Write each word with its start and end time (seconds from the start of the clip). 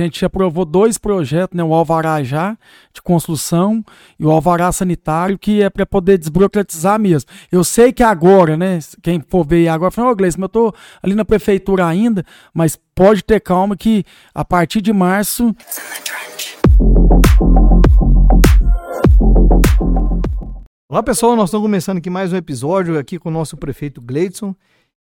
A 0.00 0.04
gente 0.04 0.24
aprovou 0.24 0.64
dois 0.64 0.98
projetos, 0.98 1.56
né, 1.56 1.62
o 1.62 1.72
Alvará 1.72 2.20
já, 2.24 2.58
de 2.92 3.00
construção, 3.00 3.84
e 4.18 4.26
o 4.26 4.30
Alvará 4.30 4.72
sanitário, 4.72 5.38
que 5.38 5.62
é 5.62 5.70
para 5.70 5.86
poder 5.86 6.18
desburocratizar 6.18 6.98
mesmo. 6.98 7.30
Eu 7.50 7.62
sei 7.62 7.92
que 7.92 8.02
agora, 8.02 8.56
né, 8.56 8.80
quem 9.00 9.20
for 9.20 9.46
ver 9.46 9.68
agora, 9.68 9.92
fala, 9.92 10.08
ô 10.08 10.10
oh, 10.10 10.16
Gleice, 10.16 10.36
mas 10.38 10.46
eu 10.46 10.48
tô 10.48 10.74
ali 11.00 11.14
na 11.14 11.24
prefeitura 11.24 11.86
ainda, 11.86 12.24
mas 12.52 12.76
pode 12.92 13.22
ter 13.22 13.38
calma 13.40 13.76
que 13.76 14.04
a 14.34 14.44
partir 14.44 14.80
de 14.80 14.92
março... 14.92 15.54
Olá 20.88 21.02
pessoal, 21.02 21.36
nós 21.36 21.50
estamos 21.50 21.64
começando 21.64 21.98
aqui 21.98 22.10
mais 22.10 22.32
um 22.32 22.36
episódio 22.36 22.98
aqui 22.98 23.18
com 23.18 23.28
o 23.28 23.32
nosso 23.32 23.56
prefeito 23.56 24.00
Gleidson. 24.00 24.54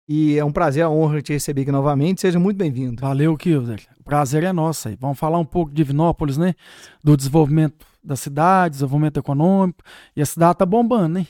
E 0.08 0.38
é 0.38 0.44
um 0.44 0.52
prazer, 0.52 0.84
a 0.84 0.90
honra 0.90 1.22
te 1.22 1.32
receber 1.32 1.62
aqui 1.62 1.72
novamente. 1.72 2.20
Seja 2.20 2.38
muito 2.38 2.58
bem-vindo. 2.58 3.02
Valeu, 3.02 3.38
Kilder. 3.38 3.82
O 4.00 4.04
prazer 4.04 4.44
é 4.44 4.52
nosso 4.52 4.90
aí. 4.90 4.98
Vamos 5.00 5.18
falar 5.18 5.40
um 5.40 5.46
pouco 5.46 5.72
de 5.72 5.78
Divinópolis, 5.78 6.38
né? 6.38 6.56
Do 7.02 7.16
desenvolvimento 7.16 7.86
da 8.04 8.18
cidade, 8.18 8.74
desenvolvimento 8.74 9.18
econômico. 9.18 9.82
E 10.14 10.22
a 10.22 10.26
cidade 10.26 10.58
tá 10.58 10.66
bombando, 10.66 11.20
né? 11.20 11.28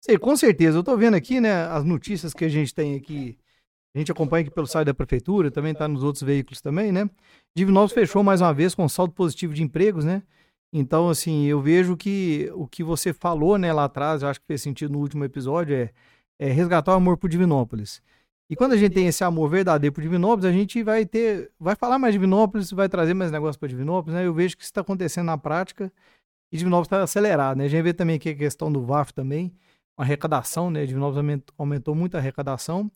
Sim, 0.00 0.18
com 0.18 0.36
certeza. 0.36 0.78
Eu 0.78 0.84
tô 0.84 0.96
vendo 0.96 1.14
aqui, 1.14 1.40
né, 1.40 1.66
as 1.66 1.82
notícias 1.84 2.32
que 2.32 2.44
a 2.44 2.48
gente 2.48 2.72
tem 2.72 2.94
aqui. 2.94 3.36
A 3.92 3.98
gente 3.98 4.12
acompanha 4.12 4.42
aqui 4.42 4.54
pelo 4.54 4.66
site 4.66 4.86
da 4.86 4.94
prefeitura, 4.94 5.50
também 5.50 5.74
tá 5.74 5.88
nos 5.88 6.04
outros 6.04 6.22
veículos 6.22 6.60
também, 6.60 6.92
né? 6.92 7.10
Divinópolis 7.56 7.92
fechou 7.92 8.22
mais 8.22 8.40
uma 8.40 8.54
vez 8.54 8.74
com 8.74 8.88
saldo 8.88 9.14
positivo 9.14 9.52
de 9.52 9.64
empregos, 9.64 10.04
né? 10.04 10.22
Então, 10.72 11.08
assim, 11.08 11.46
eu 11.46 11.60
vejo 11.60 11.96
que 11.96 12.50
o 12.54 12.68
que 12.68 12.84
você 12.84 13.12
falou, 13.12 13.56
né, 13.58 13.72
lá 13.72 13.84
atrás, 13.84 14.22
eu 14.22 14.28
acho 14.28 14.40
que 14.40 14.46
fez 14.46 14.62
sentido 14.62 14.92
no 14.92 14.98
último 14.98 15.24
episódio, 15.24 15.74
é 15.74 15.90
é, 16.38 16.50
resgatar 16.50 16.92
o 16.92 16.94
amor 16.94 17.16
por 17.16 17.28
Divinópolis. 17.28 18.02
E 18.48 18.54
quando 18.54 18.72
a 18.72 18.76
gente 18.76 18.92
tem 18.92 19.08
esse 19.08 19.24
amor 19.24 19.50
verdadeiro 19.50 19.92
por 19.92 20.00
Divinópolis, 20.00 20.44
a 20.44 20.52
gente 20.52 20.82
vai 20.82 21.04
ter, 21.04 21.50
vai 21.58 21.74
falar 21.74 21.98
mais 21.98 22.14
de 22.14 22.18
Divinópolis, 22.18 22.70
vai 22.70 22.88
trazer 22.88 23.12
mais 23.12 23.32
negócios 23.32 23.56
para 23.56 23.68
Divinópolis, 23.68 24.14
né? 24.14 24.26
Eu 24.26 24.32
vejo 24.32 24.56
que 24.56 24.62
isso 24.62 24.70
está 24.70 24.82
acontecendo 24.82 25.26
na 25.26 25.36
prática 25.36 25.92
e 26.52 26.56
Divinópolis 26.56 26.86
está 26.86 27.02
acelerado, 27.02 27.58
né? 27.58 27.64
A 27.64 27.68
gente 27.68 27.82
vê 27.82 27.92
também 27.92 28.16
aqui 28.16 28.28
a 28.28 28.34
questão 28.36 28.70
do 28.70 28.82
VAF 28.82 29.12
também, 29.12 29.52
arrecadação, 29.96 30.70
né? 30.70 30.86
Divinópolis 30.86 31.18
aumentou, 31.18 31.54
aumentou 31.58 31.94
muito 31.94 32.14
a 32.14 32.18
arrecadação. 32.18 32.90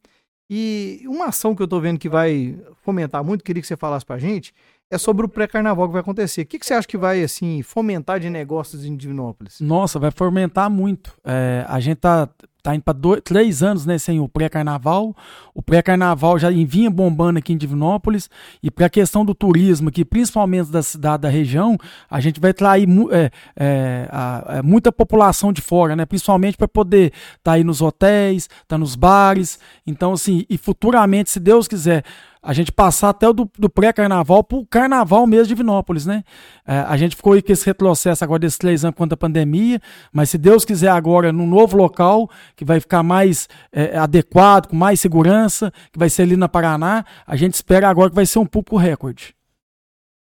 E 0.48 1.02
uma 1.06 1.26
ação 1.26 1.54
que 1.54 1.62
eu 1.62 1.64
estou 1.64 1.80
vendo 1.80 1.98
que 1.98 2.08
vai 2.08 2.58
fomentar 2.82 3.24
muito, 3.24 3.42
queria 3.42 3.60
que 3.60 3.66
você 3.68 3.76
falasse 3.76 4.04
para 4.04 4.16
a 4.16 4.18
gente, 4.18 4.54
é 4.90 4.98
sobre 4.98 5.24
o 5.24 5.28
pré-carnaval 5.28 5.86
que 5.86 5.92
vai 5.92 6.00
acontecer. 6.00 6.42
O 6.42 6.46
que, 6.46 6.58
que, 6.58 6.66
você 6.66 6.74
acha 6.74 6.88
que 6.88 6.98
vai 6.98 7.22
assim 7.22 7.62
fomentar 7.62 8.18
de 8.18 8.28
negócios 8.28 8.84
em 8.84 8.96
Divinópolis? 8.96 9.60
Nossa, 9.60 9.98
vai 9.98 10.10
fomentar 10.10 10.68
muito. 10.68 11.16
É, 11.24 11.64
a 11.68 11.78
gente 11.78 11.98
tá 11.98 12.28
tá 12.62 12.74
indo 12.74 12.82
para 12.82 13.20
três 13.22 13.62
anos 13.62 13.86
né, 13.86 13.98
sem 13.98 14.20
o 14.20 14.28
pré-carnaval. 14.28 15.16
O 15.54 15.62
pré-carnaval 15.62 16.38
já 16.38 16.50
vinha 16.50 16.90
bombando 16.90 17.38
aqui 17.38 17.52
em 17.52 17.56
Divinópolis. 17.56 18.28
E 18.62 18.70
para 18.70 18.86
a 18.86 18.90
questão 18.90 19.24
do 19.24 19.34
turismo, 19.34 19.88
aqui, 19.88 20.04
principalmente 20.04 20.70
da 20.70 20.82
cidade 20.82 21.22
da 21.22 21.28
região, 21.28 21.76
a 22.10 22.20
gente 22.20 22.40
vai 22.40 22.52
trair 22.52 22.86
é, 23.10 23.30
é, 23.56 24.08
a, 24.10 24.56
é, 24.58 24.62
muita 24.62 24.92
população 24.92 25.52
de 25.52 25.60
fora, 25.60 25.96
né? 25.96 26.04
Principalmente 26.04 26.56
para 26.56 26.68
poder 26.68 27.12
estar 27.12 27.38
tá 27.42 27.52
aí 27.52 27.64
nos 27.64 27.80
hotéis, 27.80 28.44
estar 28.44 28.64
tá 28.68 28.78
nos 28.78 28.94
bares. 28.94 29.58
Então, 29.86 30.12
assim, 30.12 30.44
e 30.48 30.58
futuramente, 30.58 31.30
se 31.30 31.40
Deus 31.40 31.66
quiser, 31.66 32.04
a 32.42 32.52
gente 32.52 32.72
passar 32.72 33.10
até 33.10 33.30
do, 33.32 33.50
do 33.58 33.68
pré-carnaval 33.68 34.42
para 34.42 34.58
o 34.58 34.66
carnaval 34.66 35.26
mesmo 35.26 35.48
de 35.48 35.54
Vinópolis, 35.54 36.06
né? 36.06 36.24
É, 36.66 36.78
a 36.80 36.96
gente 36.96 37.14
ficou 37.14 37.34
aí 37.34 37.42
com 37.42 37.52
esse 37.52 37.66
retrocesso 37.66 38.24
agora 38.24 38.38
desses 38.40 38.58
três 38.58 38.84
anos 38.84 38.96
quanto 38.96 39.12
à 39.12 39.16
pandemia, 39.16 39.80
mas 40.12 40.30
se 40.30 40.38
Deus 40.38 40.64
quiser 40.64 40.88
agora, 40.88 41.32
num 41.32 41.46
novo 41.46 41.76
local, 41.76 42.30
que 42.56 42.64
vai 42.64 42.80
ficar 42.80 43.02
mais 43.02 43.48
é, 43.70 43.96
adequado, 43.96 44.68
com 44.68 44.76
mais 44.76 45.00
segurança, 45.00 45.72
que 45.92 45.98
vai 45.98 46.08
ser 46.08 46.22
ali 46.22 46.36
na 46.36 46.48
Paraná, 46.48 47.04
a 47.26 47.36
gente 47.36 47.54
espera 47.54 47.88
agora 47.88 48.08
que 48.08 48.16
vai 48.16 48.26
ser 48.26 48.38
um 48.38 48.46
pouco 48.46 48.76
recorde. 48.76 49.34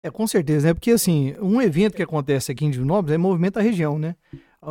É, 0.03 0.11
com 0.11 0.27
certeza, 0.27 0.69
né? 0.69 0.75
Porque, 0.75 0.93
assim, 0.93 1.35
um 1.41 1.61
evento 1.61 1.97
que 1.97 2.03
acontece 2.03 2.53
aqui 2.53 2.65
em 2.65 2.71
Divinópolis 2.71 3.15
é 3.15 3.19
movimento 3.19 3.55
da 3.55 3.61
região, 3.61 3.99
né? 3.99 4.15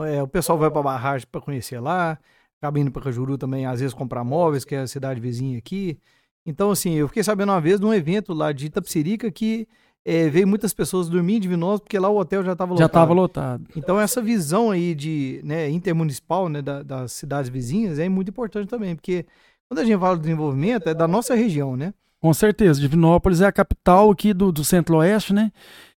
É, 0.07 0.23
o 0.23 0.27
pessoal 0.27 0.57
vai 0.57 0.71
para 0.71 0.81
Barragem 0.81 1.27
para 1.29 1.41
conhecer 1.41 1.79
lá, 1.79 2.17
acaba 2.57 2.79
indo 2.79 2.91
para 2.91 3.01
Cajuru 3.01 3.37
também, 3.37 3.65
às 3.65 3.81
vezes 3.81 3.93
comprar 3.93 4.23
móveis, 4.23 4.63
que 4.63 4.75
é 4.75 4.79
a 4.79 4.87
cidade 4.87 5.19
vizinha 5.19 5.57
aqui. 5.57 5.99
Então, 6.45 6.69
assim, 6.71 6.93
eu 6.93 7.07
fiquei 7.07 7.23
sabendo 7.23 7.51
uma 7.51 7.61
vez 7.61 7.79
de 7.79 7.85
um 7.85 7.93
evento 7.93 8.33
lá 8.33 8.51
de 8.51 8.67
Itapsirica 8.67 9.31
que 9.31 9.67
é, 10.05 10.29
veio 10.29 10.47
muitas 10.47 10.73
pessoas 10.73 11.09
dormir 11.09 11.37
em 11.37 11.39
Divinópolis 11.39 11.81
porque 11.81 11.97
lá 11.97 12.07
o 12.09 12.17
hotel 12.17 12.43
já 12.43 12.51
estava 12.51 12.71
lotado. 12.71 12.79
Já 12.79 12.85
estava 12.85 13.13
lotado. 13.13 13.65
Então, 13.75 13.99
essa 13.99 14.21
visão 14.21 14.69
aí 14.69 14.93
de 14.93 15.41
né, 15.43 15.69
intermunicipal 15.69 16.47
né, 16.47 16.61
da, 16.61 16.83
das 16.83 17.11
cidades 17.13 17.49
vizinhas 17.49 17.97
é 17.97 18.07
muito 18.07 18.29
importante 18.29 18.69
também, 18.69 18.95
porque 18.95 19.25
quando 19.67 19.79
a 19.79 19.83
gente 19.83 19.99
fala 19.99 20.15
de 20.15 20.21
desenvolvimento, 20.21 20.87
é 20.87 20.93
da 20.93 21.07
nossa 21.07 21.33
região, 21.33 21.75
né? 21.75 21.93
Com 22.21 22.33
certeza. 22.33 22.79
Divinópolis 22.79 23.41
é 23.41 23.47
a 23.47 23.51
capital 23.51 24.11
aqui 24.11 24.33
do, 24.33 24.51
do 24.51 24.63
Centro-Oeste, 24.63 25.33
né? 25.33 25.51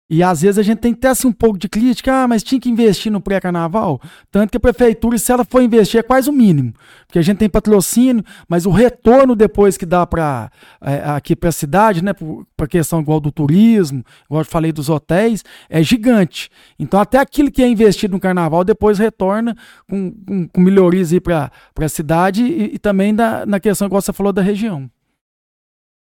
E 0.08 0.22
às 0.22 0.42
vezes 0.42 0.60
a 0.60 0.64
gente 0.64 0.80
tem 0.80 0.94
ter 0.94 1.08
assim, 1.08 1.28
um 1.28 1.32
pouco 1.34 1.58
de 1.58 1.68
crítica, 1.68 2.14
ah, 2.14 2.28
mas 2.28 2.44
tinha 2.44 2.62
que 2.62 2.70
investir 2.70 3.12
no 3.12 3.20
pré-carnaval. 3.20 4.00
Tanto 4.30 4.52
que 4.52 4.58
a 4.58 4.60
prefeitura, 4.60 5.18
se 5.18 5.32
ela 5.32 5.44
for 5.44 5.64
investir, 5.64 6.00
é 6.00 6.04
quase 6.04 6.30
o 6.30 6.34
mínimo. 6.34 6.74
Porque 7.08 7.18
a 7.18 7.22
gente 7.24 7.40
tem 7.40 7.50
patrocínio, 7.50 8.24
mas 8.48 8.68
o 8.68 8.70
retorno 8.70 9.36
depois 9.36 9.78
que 9.78 9.86
dá 9.86 10.06
para 10.06 10.52
é, 10.80 10.98
aqui 11.10 11.36
para 11.36 11.50
a 11.50 11.52
cidade, 11.52 12.04
né, 12.04 12.12
para 12.56 12.68
questão 12.68 13.02
igual 13.02 13.20
do 13.20 13.32
turismo, 13.32 14.04
igual 14.26 14.42
eu 14.42 14.46
falei 14.46 14.72
dos 14.72 14.90
hotéis, 14.90 15.44
é 15.68 15.82
gigante. 15.82 16.52
Então 16.78 17.00
até 17.00 17.18
aquilo 17.18 17.50
que 17.50 17.64
é 17.64 17.68
investido 17.68 18.14
no 18.14 18.20
carnaval 18.20 18.64
depois 18.64 19.00
retorna 19.00 19.56
com, 19.90 20.12
com, 20.12 20.48
com 20.48 20.62
melhorias 20.62 21.12
para 21.24 21.52
a 21.80 21.90
cidade 21.90 22.44
e, 22.44 22.76
e 22.76 22.80
também 22.80 23.14
da, 23.14 23.44
na 23.46 23.60
questão, 23.60 23.88
igual 23.88 24.02
você 24.02 24.14
falou, 24.14 24.32
da 24.32 24.42
região. 24.42 24.90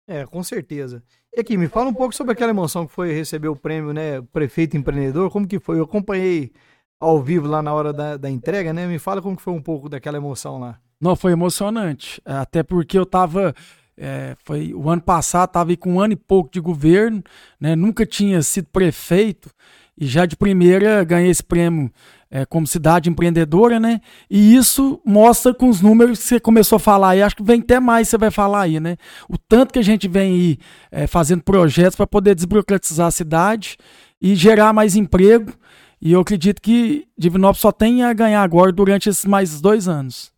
É, 0.08 0.26
com 0.26 0.42
certeza. 0.42 1.02
E 1.34 1.40
aqui, 1.40 1.56
me 1.56 1.66
fala 1.66 1.88
um 1.88 1.94
pouco 1.94 2.14
sobre 2.14 2.34
aquela 2.34 2.50
emoção 2.50 2.86
que 2.86 2.92
foi 2.92 3.10
receber 3.14 3.48
o 3.48 3.56
prêmio, 3.56 3.94
né? 3.94 4.20
Prefeito 4.32 4.76
empreendedor, 4.76 5.30
como 5.30 5.48
que 5.48 5.58
foi? 5.58 5.78
Eu 5.78 5.84
acompanhei 5.84 6.52
ao 7.00 7.22
vivo 7.22 7.48
lá 7.48 7.62
na 7.62 7.72
hora 7.72 7.90
da, 7.90 8.18
da 8.18 8.30
entrega, 8.30 8.70
né? 8.70 8.86
Me 8.86 8.98
fala 8.98 9.22
como 9.22 9.34
que 9.34 9.42
foi 9.42 9.54
um 9.54 9.62
pouco 9.62 9.88
daquela 9.88 10.18
emoção 10.18 10.60
lá. 10.60 10.78
Não, 11.00 11.16
foi 11.16 11.32
emocionante. 11.32 12.20
Até 12.22 12.62
porque 12.62 12.98
eu 12.98 13.06
tava. 13.06 13.54
É, 13.96 14.36
foi 14.44 14.74
o 14.74 14.90
ano 14.90 15.00
passado, 15.00 15.48
estava 15.48 15.74
com 15.76 15.94
um 15.94 16.00
ano 16.00 16.12
e 16.12 16.16
pouco 16.16 16.50
de 16.50 16.60
governo, 16.60 17.22
né? 17.58 17.74
Nunca 17.74 18.04
tinha 18.04 18.42
sido 18.42 18.68
prefeito 18.68 19.50
e 19.96 20.06
já 20.06 20.26
de 20.26 20.36
primeira 20.36 21.02
ganhei 21.02 21.30
esse 21.30 21.42
prêmio 21.42 21.90
é, 22.34 22.46
como 22.46 22.66
cidade 22.66 23.10
empreendedora, 23.10 23.78
né? 23.78 24.00
E 24.30 24.56
isso 24.56 24.98
mostra 25.04 25.52
com 25.52 25.68
os 25.68 25.82
números 25.82 26.18
que 26.18 26.24
você 26.24 26.40
começou 26.40 26.76
a 26.76 26.80
falar 26.80 27.10
aí, 27.10 27.22
acho 27.22 27.36
que 27.36 27.42
vem 27.42 27.60
até 27.60 27.78
mais 27.78 28.08
você 28.08 28.16
vai 28.16 28.30
falar 28.30 28.62
aí, 28.62 28.80
né? 28.80 28.96
O 29.28 29.36
tanto 29.36 29.74
que 29.74 29.78
a 29.78 29.82
gente 29.82 30.08
vem 30.08 30.32
aí 30.32 30.58
é, 30.90 31.06
fazendo 31.06 31.42
projetos 31.42 31.94
para 31.94 32.06
poder 32.06 32.34
desburocratizar 32.34 33.08
a 33.08 33.10
cidade 33.10 33.76
e 34.18 34.34
gerar 34.34 34.72
mais 34.72 34.96
emprego. 34.96 35.52
E 36.00 36.12
eu 36.12 36.20
acredito 36.20 36.62
que 36.62 37.06
Divinópolis 37.18 37.60
só 37.60 37.70
tem 37.70 38.02
a 38.02 38.14
ganhar 38.14 38.42
agora 38.42 38.72
durante 38.72 39.10
esses 39.10 39.26
mais 39.26 39.60
dois 39.60 39.86
anos. 39.86 40.32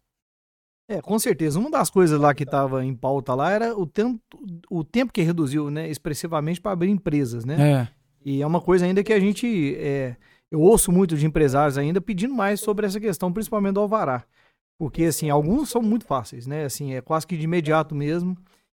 É, 0.88 1.00
com 1.00 1.16
certeza. 1.18 1.60
Uma 1.60 1.70
das 1.70 1.88
coisas 1.90 2.20
lá 2.20 2.34
que 2.34 2.42
estava 2.42 2.84
em 2.84 2.94
pauta 2.94 3.34
lá 3.34 3.52
era 3.52 3.78
o 3.78 3.86
tempo, 3.86 4.20
o 4.68 4.82
tempo 4.82 5.12
que 5.12 5.22
reduziu, 5.22 5.70
né, 5.70 5.88
expressivamente 5.88 6.60
para 6.60 6.72
abrir 6.72 6.90
empresas, 6.90 7.44
né? 7.44 7.56
É. 7.56 7.88
E 8.24 8.42
é 8.42 8.46
uma 8.46 8.60
coisa 8.60 8.84
ainda 8.84 9.02
que 9.04 9.12
a 9.12 9.20
gente 9.20 9.76
é, 9.78 10.16
eu 10.54 10.60
ouço 10.60 10.92
muito 10.92 11.16
de 11.16 11.26
empresários 11.26 11.76
ainda 11.76 12.00
pedindo 12.00 12.32
mais 12.32 12.60
sobre 12.60 12.86
essa 12.86 13.00
questão, 13.00 13.32
principalmente 13.32 13.74
do 13.74 13.80
alvará. 13.80 14.22
Porque, 14.78 15.02
assim, 15.04 15.28
alguns 15.28 15.68
são 15.68 15.82
muito 15.82 16.04
fáceis, 16.04 16.46
né? 16.46 16.64
Assim, 16.64 16.94
é 16.94 17.00
quase 17.00 17.26
que 17.26 17.36
de 17.36 17.42
imediato 17.42 17.92
mesmo. 17.92 18.36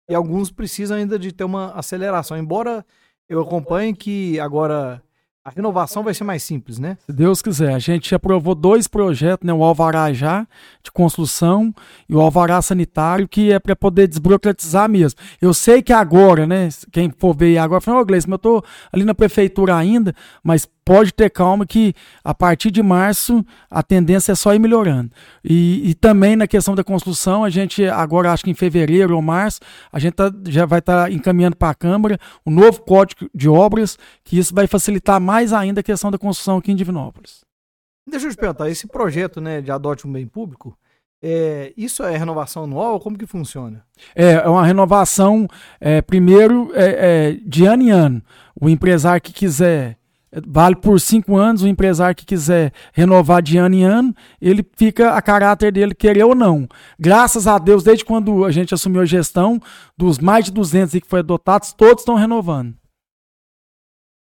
E 0.09 0.15
alguns 0.15 0.49
precisam 0.49 0.97
ainda 0.97 1.19
de 1.19 1.31
ter 1.31 1.43
uma 1.43 1.71
aceleração. 1.73 2.35
Embora 2.35 2.83
eu 3.29 3.39
acompanhe 3.39 3.93
que 3.93 4.39
agora 4.39 5.03
a 5.45 5.51
renovação 5.51 6.01
vai 6.01 6.15
ser 6.15 6.23
mais 6.23 6.41
simples, 6.41 6.79
né? 6.79 6.97
Se 7.05 7.13
Deus 7.13 7.43
quiser. 7.43 7.75
A 7.75 7.79
gente 7.79 8.13
aprovou 8.15 8.55
dois 8.55 8.87
projetos, 8.87 9.45
né? 9.45 9.53
O 9.53 9.63
Alvará 9.63 10.11
já, 10.11 10.47
de 10.83 10.91
construção, 10.91 11.71
e 12.09 12.15
o 12.15 12.19
Alvará 12.19 12.59
sanitário, 12.59 13.27
que 13.27 13.51
é 13.51 13.59
para 13.59 13.75
poder 13.75 14.07
desburocratizar 14.07 14.89
mesmo. 14.89 15.19
Eu 15.39 15.53
sei 15.53 15.83
que 15.83 15.93
agora, 15.93 16.47
né? 16.47 16.69
Quem 16.91 17.11
for 17.11 17.35
ver 17.35 17.59
agora, 17.59 17.81
fala, 17.81 17.99
ô 17.99 18.01
oh, 18.01 18.05
Gleice, 18.05 18.27
eu 18.27 18.39
tô 18.39 18.63
ali 18.91 19.05
na 19.05 19.13
prefeitura 19.13 19.75
ainda, 19.75 20.15
mas 20.43 20.67
pode 20.87 21.13
ter 21.13 21.29
calma 21.29 21.65
que 21.65 21.93
a 22.23 22.33
partir 22.33 22.71
de 22.71 22.81
março 22.81 23.45
a 23.69 23.83
tendência 23.83 24.31
é 24.31 24.35
só 24.35 24.55
ir 24.55 24.59
melhorando. 24.59 25.11
E, 25.43 25.89
e 25.89 25.93
também 25.93 26.37
na 26.37 26.47
questão 26.47 26.73
da 26.75 26.83
construção, 26.83 27.43
a 27.43 27.49
gente 27.49 27.85
agora 27.85 28.31
acho 28.31 28.45
que 28.45 28.51
em 28.51 28.53
fevereiro 28.53 29.13
ou 29.13 29.21
março, 29.21 29.59
a 29.91 29.99
gente 29.99 30.13
tá, 30.13 30.31
já 30.47 30.65
vai 30.65 30.79
estar 30.79 31.03
tá 31.03 31.11
encaminhando 31.11 31.57
para 31.57 31.71
a 31.71 31.75
Câmara 31.75 32.17
o 32.45 32.49
um 32.49 32.53
novo 32.53 32.81
código 32.83 33.29
de 33.35 33.49
obras, 33.49 33.99
que 34.23 34.39
isso 34.39 34.55
vai 34.55 34.65
facilitar 34.65 35.19
mais 35.19 35.51
ainda 35.51 35.81
a 35.81 35.83
questão 35.83 36.09
da 36.09 36.17
construção 36.17 36.57
aqui 36.57 36.71
em 36.71 36.75
Divinópolis. 36.75 37.43
Deixa 38.09 38.27
eu 38.27 38.31
te 38.31 38.37
perguntar, 38.37 38.69
esse 38.69 38.87
projeto 38.87 39.41
né, 39.41 39.59
de 39.59 39.69
adote 39.69 40.07
um 40.07 40.11
bem 40.13 40.25
público, 40.25 40.77
é, 41.21 41.73
isso 41.75 42.01
é 42.03 42.15
renovação 42.15 42.63
anual? 42.63 42.99
Como 43.01 43.17
que 43.17 43.25
funciona? 43.25 43.83
É, 44.15 44.33
é 44.33 44.47
uma 44.47 44.65
renovação, 44.65 45.47
é, 45.81 46.01
primeiro, 46.01 46.71
é, 46.73 46.85
é, 46.85 47.39
de 47.43 47.65
ano 47.65 47.83
em 47.83 47.89
ano. 47.89 48.21
O 48.59 48.69
empresário 48.69 49.21
que 49.21 49.33
quiser 49.33 49.96
vale 50.45 50.75
por 50.75 50.99
cinco 50.99 51.35
anos, 51.35 51.61
o 51.61 51.67
empresário 51.67 52.15
que 52.15 52.25
quiser 52.25 52.73
renovar 52.93 53.41
de 53.41 53.57
ano 53.57 53.75
em 53.75 53.83
ano, 53.83 54.13
ele 54.41 54.65
fica 54.75 55.13
a 55.13 55.21
caráter 55.21 55.71
dele 55.71 55.95
querer 55.95 56.23
ou 56.23 56.35
não. 56.35 56.67
Graças 56.99 57.47
a 57.47 57.57
Deus, 57.57 57.83
desde 57.83 58.03
quando 58.03 58.45
a 58.45 58.51
gente 58.51 58.73
assumiu 58.73 59.01
a 59.01 59.05
gestão, 59.05 59.59
dos 59.97 60.19
mais 60.19 60.45
de 60.45 60.51
200 60.51 61.01
que 61.01 61.07
foi 61.07 61.19
adotados, 61.19 61.73
todos 61.73 62.01
estão 62.01 62.15
renovando. 62.15 62.75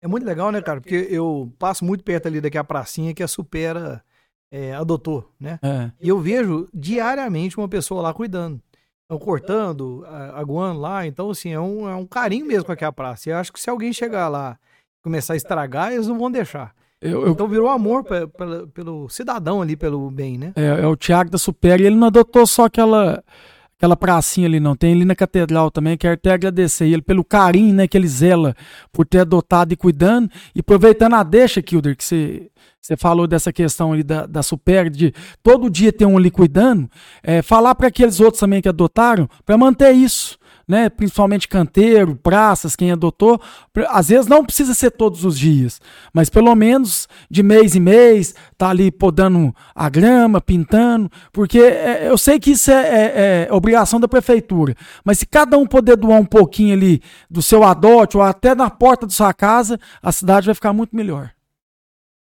É 0.02 0.06
muito 0.06 0.26
legal, 0.26 0.52
né, 0.52 0.60
cara? 0.60 0.82
Porque 0.82 1.08
eu 1.10 1.50
passo 1.58 1.82
muito 1.84 2.04
perto 2.04 2.28
ali 2.28 2.38
daqui 2.38 2.58
a 2.58 2.64
pracinha 2.64 3.14
que 3.14 3.22
a 3.22 3.28
Supera 3.28 4.04
é, 4.50 4.74
adotou, 4.74 5.32
né? 5.40 5.58
É. 5.62 5.90
E 5.98 6.10
eu 6.10 6.20
vejo 6.20 6.68
diariamente 6.74 7.56
uma 7.56 7.68
pessoa 7.68 8.02
lá 8.02 8.12
cuidando. 8.12 8.60
Então, 9.06 9.18
cortando, 9.18 10.04
aguando 10.34 10.80
lá. 10.80 11.06
Então, 11.06 11.30
assim, 11.30 11.50
é 11.52 11.60
um, 11.60 11.88
é 11.88 11.94
um 11.94 12.06
carinho 12.06 12.46
mesmo 12.46 12.66
com 12.66 12.72
aquela 12.72 12.92
praça. 12.92 13.28
E 13.28 13.32
eu 13.32 13.36
acho 13.36 13.52
que 13.52 13.60
se 13.60 13.70
alguém 13.70 13.92
chegar 13.92 14.28
lá 14.28 14.58
começar 15.04 15.34
a 15.34 15.36
estragar, 15.36 15.92
eles 15.92 16.08
não 16.08 16.18
vão 16.18 16.30
deixar. 16.30 16.72
Eu, 17.00 17.26
eu, 17.26 17.32
Então 17.32 17.46
virou 17.46 17.68
amor 17.68 18.02
pe- 18.02 18.26
pela- 18.28 18.66
pelo 18.68 19.08
cidadão 19.10 19.60
ali, 19.60 19.76
pelo 19.76 20.10
bem, 20.10 20.38
né? 20.38 20.52
é, 20.56 20.80
é 20.82 20.86
o 20.86 20.96
Tiago 20.96 21.30
da 21.30 21.36
Supera 21.38 21.80
e 21.82 21.86
ele 21.86 21.94
não 21.96 22.06
adotou 22.08 22.46
só 22.46 22.64
aquela 22.64 23.22
aquela 23.76 23.96
pracinha 23.96 24.46
ali 24.46 24.58
não, 24.60 24.74
tem 24.74 24.94
ali 24.94 25.04
na 25.04 25.14
catedral 25.16 25.70
também, 25.70 25.98
quero 25.98 26.14
até 26.14 26.32
agradecer 26.32 26.86
ele 26.86 27.02
pelo 27.02 27.22
carinho, 27.24 27.74
né, 27.74 27.86
que 27.88 27.98
ele 27.98 28.06
zela 28.08 28.54
por 28.92 29.04
ter 29.04 29.18
adotado 29.18 29.74
e 29.74 29.76
cuidando, 29.76 30.30
e 30.54 30.60
aproveitando 30.60 31.14
a 31.14 31.22
deixa, 31.22 31.60
Kilder, 31.60 31.94
que 31.96 32.04
você 32.04 32.48
você 32.80 32.96
falou 32.98 33.26
dessa 33.26 33.50
questão 33.52 33.92
ali 33.94 34.02
da, 34.02 34.26
da 34.26 34.42
Supera, 34.42 34.88
de 34.90 35.12
todo 35.42 35.68
dia 35.70 35.90
ter 35.92 36.04
um 36.06 36.16
ali 36.18 36.30
cuidando, 36.30 36.88
é, 37.22 37.40
falar 37.42 37.74
para 37.74 37.88
aqueles 37.88 38.20
outros 38.20 38.38
também 38.40 38.60
que 38.62 38.68
adotaram, 38.68 39.28
para 39.44 39.56
manter 39.58 39.92
isso, 39.92 40.38
né, 40.66 40.88
principalmente 40.88 41.48
canteiro, 41.48 42.16
praças, 42.16 42.74
quem 42.76 42.90
adotou, 42.92 43.40
às 43.88 44.08
vezes 44.08 44.26
não 44.26 44.44
precisa 44.44 44.74
ser 44.74 44.90
todos 44.90 45.24
os 45.24 45.38
dias, 45.38 45.80
mas 46.12 46.28
pelo 46.30 46.54
menos 46.54 47.08
de 47.30 47.42
mês 47.42 47.74
em 47.74 47.80
mês, 47.80 48.34
tá 48.56 48.70
ali 48.70 48.90
podando 48.90 49.54
a 49.74 49.88
grama, 49.88 50.40
pintando, 50.40 51.10
porque 51.32 51.58
é, 51.58 52.08
eu 52.08 52.16
sei 52.18 52.38
que 52.38 52.52
isso 52.52 52.70
é, 52.70 52.74
é- 52.74 53.48
é 53.48 53.52
obrigação 53.52 54.00
da 54.00 54.08
prefeitura, 54.08 54.74
mas 55.04 55.18
se 55.18 55.26
cada 55.26 55.58
um 55.58 55.66
puder 55.66 55.96
doar 55.96 56.20
um 56.20 56.24
pouquinho 56.24 56.74
ali 56.74 57.02
do 57.30 57.42
seu 57.42 57.62
adote 57.64 58.16
ou 58.16 58.22
até 58.22 58.54
na 58.54 58.70
porta 58.70 59.06
da 59.06 59.12
sua 59.12 59.32
casa, 59.32 59.78
a 60.02 60.12
cidade 60.12 60.46
vai 60.46 60.54
ficar 60.54 60.72
muito 60.72 60.94
melhor. 60.94 61.30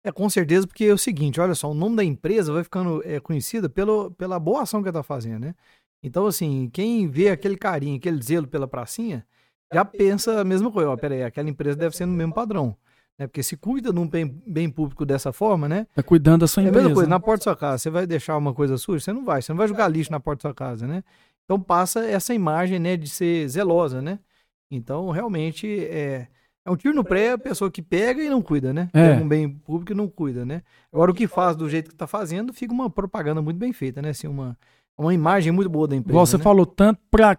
É, 0.03 0.11
com 0.11 0.31
certeza, 0.31 0.67
porque 0.67 0.85
é 0.87 0.93
o 0.93 0.99
seguinte, 0.99 1.39
olha 1.41 1.55
só, 1.55 1.71
o 1.71 1.75
nome 1.75 1.97
da 1.97 2.03
empresa 2.05 2.53
vai 2.53 2.65
ficando 2.65 3.03
é, 3.05 3.21
conhecida 3.21 3.69
pelo, 3.69 4.11
pela 4.13 4.39
boa 4.39 4.63
ação 4.63 4.83
que 4.83 4.89
ela 4.89 5.01
tá 5.01 5.03
fazendo, 5.03 5.41
né? 5.41 5.55
Então, 6.02 6.26
assim, 6.26 6.69
quem 6.73 7.08
vê 7.08 7.29
aquele 7.29 7.56
carinho, 7.56 7.97
aquele 7.97 8.23
zelo 8.23 8.47
pela 8.47 8.67
pracinha, 8.67 9.26
já 9.73 9.85
pensa 9.85 10.41
a 10.41 10.44
mesma 10.44 10.70
coisa. 10.70 10.91
Ó, 10.91 10.97
peraí, 10.97 11.23
aquela 11.23 11.49
empresa 11.49 11.76
deve 11.76 11.97
ser 11.97 12.06
no 12.06 12.12
mesmo 12.12 12.32
padrão. 12.32 12.76
Né? 13.19 13.26
Porque 13.26 13.43
se 13.43 13.56
cuida 13.56 13.93
de 13.93 13.99
um 13.99 14.08
bem, 14.08 14.43
bem 14.47 14.70
público 14.70 15.05
dessa 15.05 15.32
forma, 15.32 15.69
né? 15.69 15.87
Tá 15.94 16.02
cuidando 16.02 16.41
da 16.41 16.47
sua 16.47 16.62
É 16.62 16.67
a 16.67 16.69
empresa. 16.69 16.87
mesma 16.88 16.94
coisa, 16.94 17.11
na 17.11 17.20
porta 17.20 17.41
da 17.41 17.44
sua 17.44 17.56
casa, 17.56 17.79
você 17.79 17.91
vai 17.91 18.06
deixar 18.06 18.37
uma 18.37 18.55
coisa 18.55 18.79
suja? 18.79 19.05
Você 19.05 19.12
não 19.12 19.25
vai, 19.25 19.43
você 19.43 19.52
não 19.52 19.58
vai 19.58 19.69
jogar 19.69 19.88
lixo 19.88 20.11
na 20.11 20.19
porta 20.19 20.38
da 20.38 20.49
sua 20.49 20.55
casa, 20.55 20.87
né? 20.87 21.05
Então 21.44 21.61
passa 21.61 22.00
essa 22.08 22.32
imagem, 22.32 22.79
né, 22.79 22.96
de 22.96 23.08
ser 23.08 23.46
zelosa, 23.49 24.00
né? 24.00 24.19
Então, 24.70 25.11
realmente, 25.11 25.67
é, 25.87 26.29
é 26.64 26.70
um 26.70 26.76
tiro 26.76 26.94
no 26.94 27.05
pré 27.05 27.32
a 27.32 27.38
pessoa 27.38 27.70
que 27.70 27.82
pega 27.82 28.23
e 28.23 28.29
não 28.31 28.41
cuida, 28.41 28.73
né? 28.73 28.88
É. 28.94 29.11
Pega 29.11 29.25
um 29.25 29.29
bem 29.29 29.49
público 29.50 29.93
e 29.93 29.94
não 29.94 30.08
cuida, 30.08 30.46
né? 30.46 30.62
Agora, 30.93 31.11
o 31.11 31.14
que 31.14 31.26
faz 31.26 31.56
do 31.56 31.69
jeito 31.69 31.91
que 31.91 31.96
tá 31.96 32.06
fazendo, 32.06 32.53
fica 32.55 32.73
uma 32.73 32.88
propaganda 32.88 33.43
muito 33.43 33.58
bem 33.58 33.73
feita, 33.73 34.00
né? 34.00 34.11
Assim, 34.11 34.29
uma, 34.29 34.56
uma 35.05 35.14
imagem 35.14 35.52
muito 35.52 35.69
boa 35.70 35.88
da 35.88 35.97
empresa, 35.97 36.12
Igual 36.12 36.26
você 36.26 36.37
né? 36.37 36.43
falou, 36.43 36.67
tanto 36.67 37.00
pra, 37.11 37.37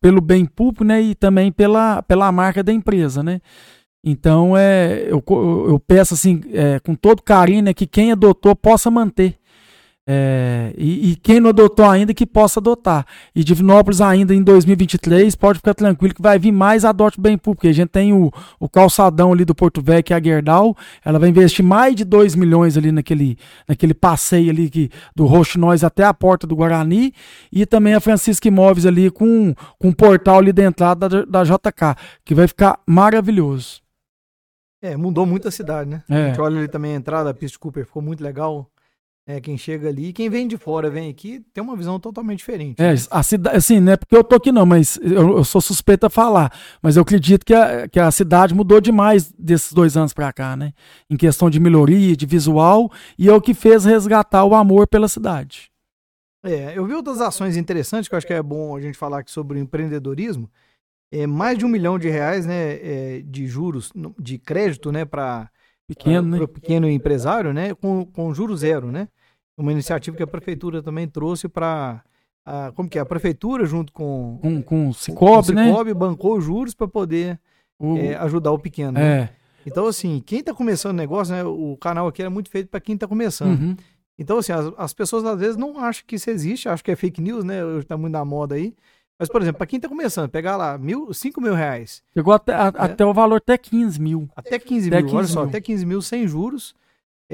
pelo 0.00 0.20
bem 0.20 0.44
público, 0.44 0.84
né, 0.84 1.00
e 1.00 1.14
também 1.14 1.50
pela, 1.50 2.02
pela 2.02 2.30
marca 2.30 2.62
da 2.62 2.72
empresa, 2.72 3.22
né? 3.22 3.40
Então, 4.04 4.56
é, 4.56 5.06
eu, 5.08 5.22
eu 5.68 5.78
peço, 5.78 6.14
assim, 6.14 6.40
é, 6.52 6.78
com 6.80 6.94
todo 6.94 7.22
carinho, 7.22 7.62
né, 7.62 7.74
que 7.74 7.86
quem 7.86 8.12
adotou 8.12 8.56
possa 8.56 8.90
manter. 8.90 9.36
É, 10.12 10.74
e, 10.76 11.12
e 11.12 11.16
quem 11.16 11.38
não 11.38 11.50
adotou 11.50 11.84
ainda, 11.88 12.12
que 12.12 12.26
possa 12.26 12.58
adotar. 12.58 13.06
E 13.32 13.44
Divinópolis 13.44 14.00
ainda 14.00 14.34
em 14.34 14.42
2023, 14.42 15.36
pode 15.36 15.58
ficar 15.60 15.72
tranquilo 15.72 16.12
que 16.12 16.20
vai 16.20 16.36
vir 16.36 16.50
mais 16.50 16.84
adote 16.84 17.20
bem 17.20 17.38
público. 17.38 17.60
porque 17.60 17.68
A 17.68 17.72
gente 17.72 17.90
tem 17.90 18.12
o, 18.12 18.28
o 18.58 18.68
calçadão 18.68 19.32
ali 19.32 19.44
do 19.44 19.54
Porto 19.54 19.80
Velho, 19.80 20.02
que 20.02 20.12
é 20.12 20.16
a 20.16 20.20
Gerdau, 20.22 20.76
ela 21.04 21.16
vai 21.16 21.28
investir 21.28 21.64
mais 21.64 21.94
de 21.94 22.04
2 22.04 22.34
milhões 22.34 22.76
ali 22.76 22.90
naquele, 22.90 23.38
naquele 23.68 23.94
passeio 23.94 24.50
ali 24.50 24.68
que, 24.68 24.90
do 25.14 25.26
Roxinóis 25.26 25.84
até 25.84 26.02
a 26.02 26.12
porta 26.12 26.44
do 26.44 26.56
Guarani, 26.56 27.14
e 27.52 27.64
também 27.64 27.94
a 27.94 28.00
Francisca 28.00 28.48
Imóveis 28.48 28.86
ali 28.86 29.12
com, 29.12 29.54
com 29.78 29.88
um 29.88 29.92
portal 29.92 30.38
ali 30.38 30.52
da 30.52 30.64
entrada 30.64 31.08
da, 31.08 31.24
da 31.24 31.44
JK, 31.44 31.94
que 32.24 32.34
vai 32.34 32.48
ficar 32.48 32.80
maravilhoso. 32.84 33.80
É, 34.82 34.96
mudou 34.96 35.24
muito 35.24 35.46
a 35.46 35.50
cidade, 35.52 35.88
né? 35.90 36.02
A 36.08 36.14
É. 36.16 36.26
gente 36.28 36.40
olha 36.40 36.58
ali 36.58 36.66
também 36.68 36.94
a 36.94 36.96
entrada 36.96 37.24
da 37.26 37.34
pista 37.34 37.52
de 37.54 37.58
Cooper, 37.60 37.84
ficou 37.86 38.02
muito 38.02 38.24
legal. 38.24 38.66
É, 39.30 39.40
quem 39.40 39.56
chega 39.56 39.88
ali, 39.88 40.12
quem 40.12 40.28
vem 40.28 40.48
de 40.48 40.56
fora, 40.56 40.90
vem 40.90 41.08
aqui, 41.08 41.38
tem 41.54 41.62
uma 41.62 41.76
visão 41.76 42.00
totalmente 42.00 42.38
diferente. 42.38 42.82
É, 42.82 42.94
a 43.12 43.22
cidade, 43.22 43.56
assim, 43.56 43.78
não 43.78 43.92
é 43.92 43.96
porque 43.96 44.16
eu 44.16 44.24
tô 44.24 44.34
aqui 44.34 44.50
não, 44.50 44.66
mas 44.66 44.98
eu, 45.00 45.36
eu 45.36 45.44
sou 45.44 45.60
suspeito 45.60 46.04
a 46.04 46.10
falar. 46.10 46.52
Mas 46.82 46.96
eu 46.96 47.02
acredito 47.02 47.46
que 47.46 47.54
a, 47.54 47.86
que 47.86 48.00
a 48.00 48.10
cidade 48.10 48.52
mudou 48.52 48.80
demais 48.80 49.32
desses 49.38 49.72
dois 49.72 49.96
anos 49.96 50.12
pra 50.12 50.32
cá, 50.32 50.56
né? 50.56 50.72
Em 51.08 51.16
questão 51.16 51.48
de 51.48 51.60
melhoria, 51.60 52.16
de 52.16 52.26
visual, 52.26 52.90
e 53.16 53.28
é 53.28 53.32
o 53.32 53.40
que 53.40 53.54
fez 53.54 53.84
resgatar 53.84 54.44
o 54.44 54.52
amor 54.52 54.88
pela 54.88 55.06
cidade. 55.06 55.70
É, 56.42 56.76
eu 56.76 56.84
vi 56.84 56.94
outras 56.94 57.20
ações 57.20 57.56
interessantes 57.56 58.08
que 58.08 58.14
eu 58.16 58.16
acho 58.16 58.26
que 58.26 58.32
é 58.32 58.42
bom 58.42 58.76
a 58.76 58.80
gente 58.80 58.98
falar 58.98 59.20
aqui 59.20 59.30
sobre 59.30 59.58
o 59.58 59.62
empreendedorismo. 59.62 60.50
É, 61.12 61.24
mais 61.24 61.56
de 61.56 61.64
um 61.64 61.68
milhão 61.68 62.00
de 62.00 62.08
reais 62.08 62.46
né, 62.46 62.72
é, 62.82 63.22
de 63.24 63.46
juros, 63.46 63.92
de 64.18 64.38
crédito 64.38 64.90
né, 64.90 65.04
para 65.04 65.48
Pequeno, 65.90 66.36
né? 66.36 66.40
o 66.40 66.46
pequeno 66.46 66.88
empresário, 66.88 67.52
né, 67.52 67.74
com, 67.74 68.04
com 68.06 68.32
juros 68.32 68.60
zero. 68.60 68.92
Né? 68.92 69.08
Uma 69.60 69.72
iniciativa 69.72 70.16
que 70.16 70.22
a 70.22 70.26
prefeitura 70.26 70.82
também 70.82 71.06
trouxe 71.08 71.48
para. 71.48 72.02
Como 72.74 72.88
que 72.88 72.98
é? 72.98 73.02
A 73.02 73.06
prefeitura, 73.06 73.64
junto 73.66 73.92
com, 73.92 74.38
Com, 74.42 74.62
com 74.62 74.86
com 74.86 74.92
Cicobi, 74.92 75.52
o 75.52 75.54
né? 75.54 75.66
Cicobi, 75.68 75.94
bancou 75.94 76.38
os 76.38 76.44
juros 76.44 76.74
para 76.74 76.88
poder 76.88 77.38
O- 77.78 77.96
é, 77.96 78.14
ajudar 78.16 78.50
o 78.52 78.58
pequeno. 78.58 78.92
né? 78.92 79.02
é. 79.22 79.28
Então, 79.66 79.86
assim, 79.86 80.22
quem 80.24 80.40
está 80.40 80.54
começando 80.54 80.92
o 80.92 80.96
negócio, 80.96 81.34
né, 81.34 81.44
o 81.44 81.76
canal 81.78 82.08
aqui 82.08 82.22
é 82.22 82.28
muito 82.30 82.48
feito 82.50 82.68
para 82.68 82.80
quem 82.80 82.94
está 82.94 83.06
começando. 83.06 83.60
Uhum. 83.60 83.76
Então, 84.18 84.38
assim, 84.38 84.52
as, 84.52 84.72
as 84.78 84.92
pessoas 84.94 85.22
às 85.24 85.38
vezes 85.38 85.56
não 85.56 85.78
acham 85.78 86.02
que 86.06 86.16
isso 86.16 86.30
existe, 86.30 86.66
acham 86.68 86.82
que 86.82 86.90
é 86.90 86.96
fake 86.96 87.20
news, 87.20 87.44
né? 87.44 87.62
Hoje 87.62 87.86
tá 87.86 87.96
muito 87.96 88.12
na 88.14 88.24
moda 88.24 88.54
aí. 88.54 88.74
Mas, 89.18 89.28
por 89.28 89.42
exemplo, 89.42 89.58
para 89.58 89.66
quem 89.66 89.78
tá 89.78 89.86
começando, 89.86 90.30
pegar 90.30 90.56
lá 90.56 90.78
mil, 90.78 91.12
5 91.12 91.42
mil 91.42 91.54
reais, 91.54 92.02
Chegou 92.14 92.32
até, 92.32 92.54
a- 92.54 92.68
até 92.68 93.04
o 93.04 93.12
valor 93.12 93.36
até 93.36 93.58
15 93.58 94.00
mil. 94.00 94.28
até 94.34 94.58
15 94.58 94.88
Até 94.88 95.02
mil, 95.02 95.08
olha 95.14 95.20
15 95.24 95.32
só, 95.34 95.40
mil. 95.40 95.48
até 95.50 95.60
15 95.60 95.84
mil 95.86 96.00
sem 96.00 96.26
juros. 96.26 96.74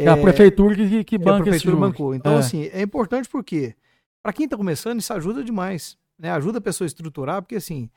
Que 0.03 0.09
é 0.09 0.09
a 0.09 0.17
prefeitura 0.17 0.75
que, 0.75 0.83
que, 0.89 1.05
que 1.05 1.05
que 1.05 1.17
a 1.17 1.19
banca 1.19 1.45
prefeitura 1.45 1.77
bancou. 1.77 2.15
Então, 2.15 2.35
É. 2.35 2.39
assim, 2.39 2.71
é 2.73 2.83
importante 2.83 3.29
porque, 3.29 3.75
para 4.23 4.33
quem 4.33 4.47
tá 4.47 4.57
começando, 4.57 5.01
isso 5.01 5.13
ajuda 5.13 5.43
demais. 5.43 5.97
Né? 6.19 6.31
Ajuda 6.31 6.59
a 6.59 6.61
pessoa 6.61 6.85
a 6.85 6.89
estruturar, 6.89 7.41
porque, 7.43 7.57
assim, 7.57 7.89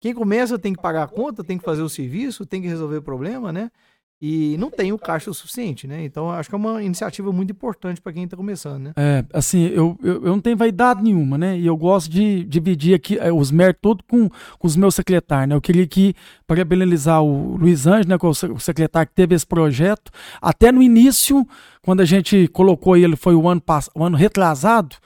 quem 0.00 0.14
começa 0.14 0.58
tem 0.58 0.72
que 0.72 0.80
pagar 0.80 1.02
a 1.02 1.08
conta, 1.08 1.42
tem 1.42 1.58
que 1.58 1.64
fazer 1.64 1.82
o 1.82 1.88
serviço, 1.88 2.46
tem 2.46 2.62
que 2.62 2.68
resolver 2.68 2.98
o 2.98 3.02
problema, 3.02 3.52
né? 3.52 3.70
E 4.20 4.56
não 4.58 4.68
tem 4.68 4.92
o 4.92 4.98
caixa 4.98 5.30
o 5.30 5.34
suficiente, 5.34 5.86
né? 5.86 6.04
Então, 6.04 6.28
acho 6.28 6.48
que 6.48 6.54
é 6.56 6.58
uma 6.58 6.82
iniciativa 6.82 7.30
muito 7.32 7.52
importante 7.52 8.00
para 8.00 8.12
quem 8.12 8.26
tá 8.26 8.36
começando, 8.36 8.82
né? 8.82 8.92
É, 8.96 9.24
assim, 9.32 9.66
eu, 9.66 9.96
eu, 10.02 10.14
eu 10.24 10.32
não 10.32 10.40
tenho 10.40 10.56
vaidade 10.56 11.00
nenhuma, 11.04 11.38
né? 11.38 11.56
E 11.56 11.64
eu 11.64 11.76
gosto 11.76 12.10
de 12.10 12.42
dividir 12.42 12.94
aqui 12.94 13.16
é, 13.16 13.32
os 13.32 13.52
méritos 13.52 13.80
todos 13.80 14.04
com, 14.08 14.28
com 14.28 14.66
os 14.66 14.74
meus 14.74 14.96
secretários, 14.96 15.48
né? 15.50 15.54
Eu 15.54 15.60
queria 15.60 15.84
aqui 15.84 16.14
parabenizar 16.48 17.22
o 17.22 17.56
Luiz 17.56 17.86
Anjo, 17.86 18.08
né? 18.08 18.18
Que 18.18 18.26
é 18.26 18.28
o 18.28 18.58
secretário 18.58 19.08
que 19.08 19.14
teve 19.14 19.36
esse 19.36 19.46
projeto. 19.46 20.10
Até 20.42 20.72
no 20.72 20.82
início, 20.82 21.46
quando 21.80 22.00
a 22.00 22.04
gente 22.04 22.48
colocou 22.48 22.96
ele, 22.96 23.14
foi 23.14 23.36
o 23.36 23.48
ano, 23.48 23.60
pass- 23.60 23.90
o 23.94 24.02
ano 24.02 24.16
retrasado, 24.16 24.96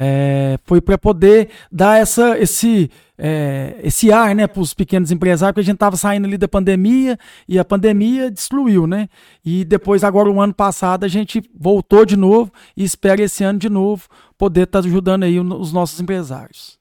é, 0.00 0.58
foi 0.64 0.80
para 0.80 0.98
poder 0.98 1.48
dar 1.70 1.96
essa, 1.98 2.36
esse, 2.38 2.90
é, 3.18 3.80
esse 3.82 4.12
ar 4.12 4.34
né, 4.34 4.46
para 4.46 4.60
os 4.62 4.72
pequenos 4.72 5.10
empresários, 5.10 5.52
porque 5.52 5.64
a 5.64 5.64
gente 5.64 5.74
estava 5.74 5.96
saindo 5.96 6.26
ali 6.26 6.38
da 6.38 6.46
pandemia 6.46 7.18
e 7.48 7.58
a 7.58 7.64
pandemia 7.64 8.30
destruiu, 8.30 8.86
né? 8.86 9.08
E 9.44 9.64
depois, 9.64 10.04
agora, 10.04 10.30
o 10.30 10.40
ano 10.40 10.54
passado, 10.54 11.04
a 11.04 11.08
gente 11.08 11.42
voltou 11.52 12.06
de 12.06 12.16
novo 12.16 12.52
e 12.76 12.84
espera 12.84 13.20
esse 13.20 13.42
ano 13.42 13.58
de 13.58 13.68
novo 13.68 14.08
poder 14.38 14.62
estar 14.62 14.78
ajudando 14.78 15.24
aí 15.24 15.40
os 15.40 15.72
nossos 15.72 16.00
empresários. 16.00 16.78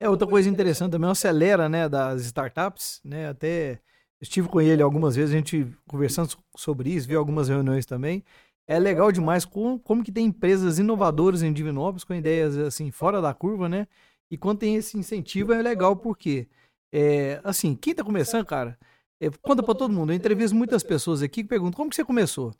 É, 0.00 0.08
outra 0.08 0.26
coisa 0.26 0.48
interessante 0.48 0.90
também, 0.90 1.08
o 1.08 1.12
acelera, 1.12 1.68
né, 1.68 1.88
das 1.88 2.22
startups, 2.22 3.00
né, 3.04 3.28
até 3.28 3.78
estive 4.20 4.48
com 4.48 4.60
ele 4.60 4.82
algumas 4.82 5.14
vezes, 5.14 5.32
a 5.32 5.36
gente 5.36 5.64
conversando 5.86 6.28
so- 6.30 6.38
sobre 6.56 6.90
isso, 6.90 7.06
viu 7.06 7.20
algumas 7.20 7.48
reuniões 7.48 7.86
também, 7.86 8.24
é 8.66 8.80
legal 8.80 9.12
demais 9.12 9.44
como, 9.44 9.78
como 9.78 10.02
que 10.02 10.10
tem 10.10 10.26
empresas 10.26 10.80
inovadoras 10.80 11.42
em 11.44 11.52
Divinópolis 11.52 12.02
com 12.02 12.14
ideias, 12.14 12.56
assim, 12.56 12.90
fora 12.90 13.20
da 13.22 13.32
curva, 13.32 13.68
né, 13.68 13.86
e 14.32 14.38
quando 14.38 14.60
tem 14.60 14.76
esse 14.76 14.96
incentivo 14.96 15.52
é 15.52 15.60
legal 15.60 15.94
porque, 15.94 16.48
é, 16.90 17.38
assim, 17.44 17.76
quem 17.76 17.94
tá 17.94 18.02
começando, 18.02 18.46
cara, 18.46 18.78
é, 19.20 19.28
conta 19.42 19.62
pra 19.62 19.74
todo 19.74 19.92
mundo, 19.92 20.10
eu 20.10 20.16
entrevisto 20.16 20.56
muitas 20.56 20.82
pessoas 20.82 21.20
aqui 21.20 21.42
que 21.42 21.48
perguntam, 21.50 21.76
como 21.76 21.90
que 21.90 21.96
você 21.96 22.02
começou? 22.02 22.54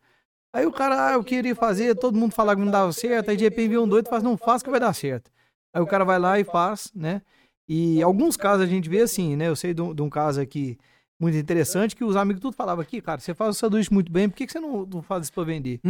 Aí 0.54 0.66
o 0.66 0.70
cara, 0.70 1.08
ah, 1.08 1.12
eu 1.14 1.24
queria 1.24 1.56
fazer, 1.56 1.94
todo 1.94 2.18
mundo 2.18 2.32
falava 2.34 2.60
que 2.60 2.64
não 2.66 2.70
dava 2.70 2.92
certo, 2.92 3.30
aí 3.30 3.38
de 3.38 3.44
repente 3.44 3.70
vem 3.70 3.78
um 3.78 3.88
doido 3.88 4.06
e 4.06 4.10
faz, 4.10 4.22
não, 4.22 4.36
faz 4.36 4.62
que 4.62 4.68
vai 4.68 4.78
dar 4.78 4.92
certo. 4.92 5.30
Aí 5.74 5.80
o 5.80 5.86
cara 5.86 6.04
vai 6.04 6.18
lá 6.18 6.38
e 6.38 6.44
faz, 6.44 6.92
né? 6.94 7.22
E 7.66 8.02
alguns 8.02 8.36
casos 8.36 8.66
a 8.66 8.68
gente 8.68 8.86
vê 8.86 9.00
assim, 9.00 9.34
né? 9.34 9.48
Eu 9.48 9.56
sei 9.56 9.72
de 9.72 9.80
um, 9.80 9.94
de 9.94 10.02
um 10.02 10.10
caso 10.10 10.42
aqui 10.42 10.76
muito 11.18 11.38
interessante 11.38 11.96
que 11.96 12.04
os 12.04 12.16
amigos 12.16 12.42
tudo 12.42 12.54
falavam 12.54 12.82
aqui, 12.82 13.00
cara, 13.00 13.18
você 13.18 13.32
faz 13.32 13.56
o 13.56 13.58
sanduíche 13.58 13.90
muito 13.90 14.12
bem, 14.12 14.28
por 14.28 14.36
que, 14.36 14.44
que 14.44 14.52
você 14.52 14.60
não, 14.60 14.84
não 14.84 15.00
faz 15.00 15.22
isso 15.22 15.32
para 15.32 15.44
vender? 15.44 15.80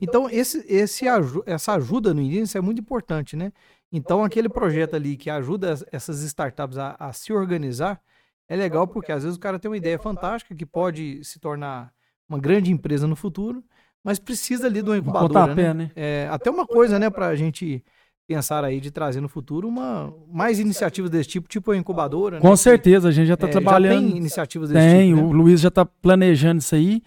Então, 0.00 0.30
esse, 0.30 0.64
esse, 0.68 1.04
essa 1.46 1.72
ajuda 1.72 2.14
no 2.14 2.20
início 2.20 2.56
é 2.56 2.60
muito 2.60 2.80
importante, 2.80 3.34
né? 3.34 3.52
Então, 3.92 4.24
aquele 4.24 4.48
projeto 4.48 4.94
ali 4.94 5.16
que 5.16 5.28
ajuda 5.28 5.72
as- 5.72 5.84
essas 5.92 6.22
startups 6.22 6.78
a, 6.78 6.96
a 6.98 7.12
se 7.12 7.32
organizar 7.32 8.00
é 8.48 8.56
legal 8.56 8.86
porque 8.86 9.12
às 9.12 9.22
vezes 9.22 9.36
o 9.36 9.40
cara 9.40 9.58
tem 9.58 9.70
uma 9.70 9.76
ideia 9.76 9.98
fantástica 9.98 10.54
que 10.54 10.64
pode 10.66 11.22
se 11.24 11.38
tornar 11.38 11.92
uma 12.28 12.38
grande 12.38 12.72
empresa 12.72 13.06
no 13.06 13.14
futuro, 13.16 13.62
mas 14.02 14.18
precisa 14.18 14.66
ali 14.66 14.82
de 14.82 14.88
uma 14.88 14.96
incubadora. 14.96 15.54
Né? 15.54 15.74
né? 15.74 15.90
É, 15.94 16.28
até 16.30 16.50
uma 16.50 16.66
coisa, 16.66 16.98
né, 16.98 17.10
pra 17.10 17.34
gente 17.36 17.84
pensar 18.26 18.64
aí 18.64 18.80
de 18.80 18.90
trazer 18.90 19.20
no 19.20 19.28
futuro 19.28 19.68
uma 19.68 20.12
mais 20.32 20.58
iniciativas 20.58 21.10
desse 21.10 21.28
tipo, 21.28 21.48
tipo 21.48 21.70
a 21.70 21.76
incubadora. 21.76 22.40
Com 22.40 22.50
né? 22.50 22.56
certeza, 22.56 23.08
a 23.08 23.12
gente 23.12 23.26
já 23.26 23.34
está 23.34 23.46
É, 23.46 23.50
trabalhando. 23.50 24.08
tem 24.08 24.16
iniciativas 24.16 24.70
desse 24.70 24.80
Tem, 24.88 25.14
tipo. 25.14 25.26
o 25.26 25.30
né? 25.32 25.34
Luiz 25.36 25.60
já 25.60 25.68
está 25.68 25.84
planejando 25.84 26.60
isso 26.60 26.74
aí. 26.74 27.02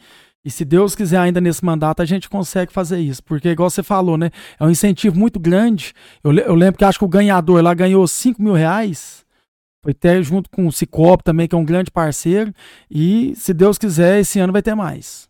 E 0.45 0.51
se 0.51 0.63
Deus 0.63 0.93
quiser, 0.95 1.17
ainda 1.17 1.41
nesse 1.41 1.65
mandato, 1.65 2.03
a 2.03 2.05
gente 2.05 2.29
consegue 2.29 2.71
fazer 2.71 2.99
isso. 2.99 3.23
Porque, 3.23 3.49
igual 3.49 3.67
você 3.67 3.81
falou, 3.81 4.15
né? 4.15 4.29
É 4.59 4.63
um 4.63 4.69
incentivo 4.69 5.17
muito 5.17 5.39
grande. 5.39 5.91
Eu, 6.23 6.31
eu 6.31 6.53
lembro 6.53 6.77
que 6.77 6.85
acho 6.85 6.99
que 6.99 7.05
o 7.05 7.09
ganhador 7.09 7.63
lá 7.63 7.73
ganhou 7.73 8.07
5 8.07 8.39
mil 8.39 8.53
reais. 8.53 9.25
Foi 9.81 9.91
até 9.91 10.21
junto 10.21 10.47
com 10.51 10.67
o 10.67 10.71
Cicobi 10.71 11.23
também, 11.23 11.47
que 11.47 11.55
é 11.55 11.57
um 11.57 11.65
grande 11.65 11.89
parceiro. 11.89 12.53
E, 12.89 13.33
se 13.35 13.55
Deus 13.55 13.79
quiser, 13.79 14.19
esse 14.19 14.39
ano 14.39 14.53
vai 14.53 14.61
ter 14.61 14.75
mais. 14.75 15.27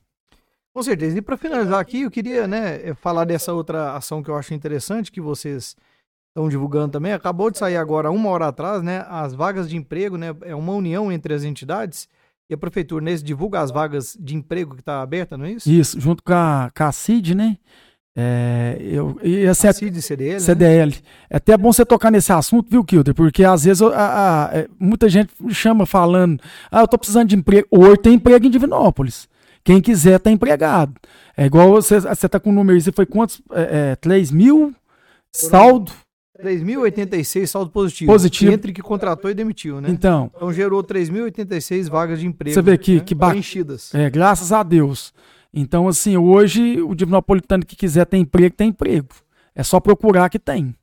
Com 0.74 0.84
certeza. 0.84 1.18
E 1.18 1.22
para 1.22 1.38
finalizar 1.38 1.80
aqui, 1.80 2.02
eu 2.02 2.12
queria 2.12 2.46
né, 2.46 2.90
eh, 2.90 2.94
falar 2.94 3.24
dessa 3.24 3.54
outra 3.54 3.96
ação 3.96 4.22
que 4.22 4.30
eu 4.30 4.36
acho 4.36 4.54
interessante, 4.54 5.10
que 5.10 5.22
vocês 5.22 5.78
estão 6.28 6.50
divulgando 6.50 6.92
também. 6.92 7.14
Acabou 7.14 7.50
de 7.50 7.58
sair 7.58 7.78
agora, 7.78 8.12
uma 8.12 8.30
hora 8.30 8.48
atrás, 8.48 8.84
né? 8.84 9.06
As 9.08 9.34
vagas 9.34 9.70
de 9.70 9.78
emprego, 9.78 10.18
né? 10.18 10.36
É 10.42 10.54
uma 10.54 10.74
união 10.74 11.10
entre 11.10 11.34
as 11.34 11.46
entidades. 11.46 12.10
E 12.50 12.54
a 12.54 12.58
prefeitura, 12.58 13.04
né, 13.04 13.16
divulga 13.16 13.60
as 13.60 13.72
vagas 13.72 14.16
de 14.20 14.36
emprego 14.36 14.76
que 14.76 14.82
está 14.82 15.02
aberta, 15.02 15.36
não 15.38 15.46
é 15.46 15.52
isso? 15.54 15.70
Isso, 15.72 16.00
junto 16.00 16.24
com 16.24 16.34
a, 16.34 16.70
com 16.76 16.84
a 16.84 16.92
CID, 16.92 17.34
né? 17.36 17.58
É, 18.18 18.78
eu, 18.80 19.20
e 19.22 19.46
assim, 19.46 19.68
A 19.68 19.74
CID 19.74 19.98
e 19.98 20.02
CDL, 20.02 20.34
né? 20.36 20.40
CDL. 20.40 20.96
É 21.30 21.36
até 21.38 21.58
bom 21.58 21.74
você 21.74 21.86
tocar 21.86 22.10
nesse 22.12 22.32
assunto, 22.32 22.70
viu, 22.70 22.84
Kilder? 22.84 23.14
Porque 23.14 23.44
às 23.44 23.66
vezes 23.66 23.82
a- 23.82 23.90
a- 24.46 24.58
é, 24.58 24.68
muita 24.80 25.10
gente 25.10 25.32
me 25.40 25.54
chama 25.54 25.86
falando: 25.86 26.40
ah, 26.72 26.82
eu 26.82 26.88
tô 26.88 26.98
precisando 26.98 27.28
de 27.28 27.36
emprego. 27.36 27.68
Hoje 27.70 27.98
tem 27.98 28.14
emprego 28.14 28.46
em 28.46 28.50
Divinópolis. 28.50 29.28
Quem 29.66 29.82
quiser 29.82 30.20
tá 30.20 30.32
empregado. 30.32 30.94
É 31.36 31.46
igual 31.46 31.70
você, 31.72 32.00
você 32.00 32.30
tá 32.30 32.40
com 32.40 32.52
o 32.52 32.54
número 32.54 32.80
você 32.80 32.92
foi 32.92 33.06
quantos? 33.06 33.42
É, 33.52 33.92
é, 33.92 33.96
3 33.98 34.32
mil? 34.32 34.74
Saldo? 35.34 35.92
3.086 36.42 37.48
saldo 37.48 37.72
positivo. 37.72 38.12
Positivo. 38.12 38.52
Entre 38.52 38.74
que 38.74 38.82
contratou 38.82 39.30
e 39.30 39.34
demitiu, 39.34 39.80
né? 39.82 39.90
Então, 39.90 40.32
Então 40.36 40.52
gerou 40.54 40.84
3.086 40.84 41.88
vagas 41.90 42.20
de 42.20 42.28
emprego. 42.28 42.54
Você 42.54 42.62
vê 42.62 42.78
que- 42.78 42.96
né, 42.96 43.00
que 43.02 43.16
ba- 43.16 43.30
preenchidas. 43.30 43.94
é, 43.94 44.10
graças 44.10 44.52
a 44.52 44.64
Deus. 44.64 45.14
Então, 45.54 45.88
assim, 45.88 46.18
hoje 46.18 46.82
o 46.82 46.94
Divinopolitano 46.94 47.66
que 47.66 47.76
quiser 47.76 48.06
ter 48.06 48.18
emprego, 48.18 48.56
tem 48.56 48.70
emprego. 48.70 49.08
É 49.54 49.64
só 49.64 49.80
procurar 49.80 50.30
que 50.30 50.38
tem. 50.38 50.76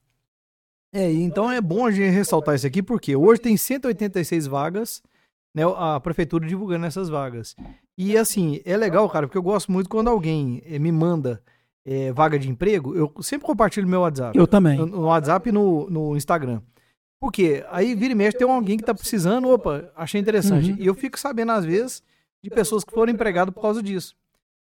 É, 0.94 1.10
então 1.12 1.50
é 1.50 1.60
bom 1.60 1.86
a 1.86 1.90
gente 1.90 2.10
ressaltar 2.10 2.54
isso 2.54 2.66
aqui, 2.66 2.82
porque 2.82 3.14
hoje 3.16 3.40
tem 3.40 3.56
186 3.56 4.46
vagas, 4.46 5.02
né? 5.54 5.62
A 5.76 5.98
prefeitura 6.00 6.46
divulgando 6.46 6.86
essas 6.86 7.08
vagas. 7.08 7.54
E 7.96 8.16
assim, 8.16 8.60
é 8.64 8.76
legal, 8.76 9.08
cara, 9.10 9.26
porque 9.26 9.36
eu 9.38 9.42
gosto 9.42 9.70
muito 9.70 9.88
quando 9.90 10.08
alguém 10.08 10.62
eh, 10.66 10.78
me 10.78 10.90
manda 10.92 11.42
eh, 11.84 12.12
vaga 12.12 12.38
de 12.38 12.48
emprego, 12.48 12.94
eu 12.94 13.12
sempre 13.22 13.46
compartilho 13.46 13.88
meu 13.88 14.00
WhatsApp. 14.00 14.36
Eu 14.38 14.46
também. 14.46 14.78
No, 14.78 14.86
no 14.86 15.00
WhatsApp 15.02 15.48
e 15.48 15.52
no, 15.52 15.88
no 15.90 16.16
Instagram. 16.16 16.60
Por 17.20 17.30
quê? 17.30 17.64
Aí 17.70 17.94
vira 17.94 18.12
e 18.12 18.16
mexe, 18.16 18.36
tem 18.36 18.48
alguém 18.48 18.76
que 18.76 18.84
tá 18.84 18.94
precisando, 18.94 19.48
opa, 19.48 19.90
achei 19.94 20.20
interessante. 20.20 20.72
Uhum. 20.72 20.76
E 20.78 20.86
eu 20.86 20.94
fico 20.94 21.18
sabendo, 21.18 21.52
às 21.52 21.64
vezes, 21.64 22.02
de 22.42 22.50
pessoas 22.50 22.82
que 22.82 22.92
foram 22.92 23.12
empregadas 23.12 23.54
por 23.54 23.62
causa 23.62 23.82
disso. 23.82 24.16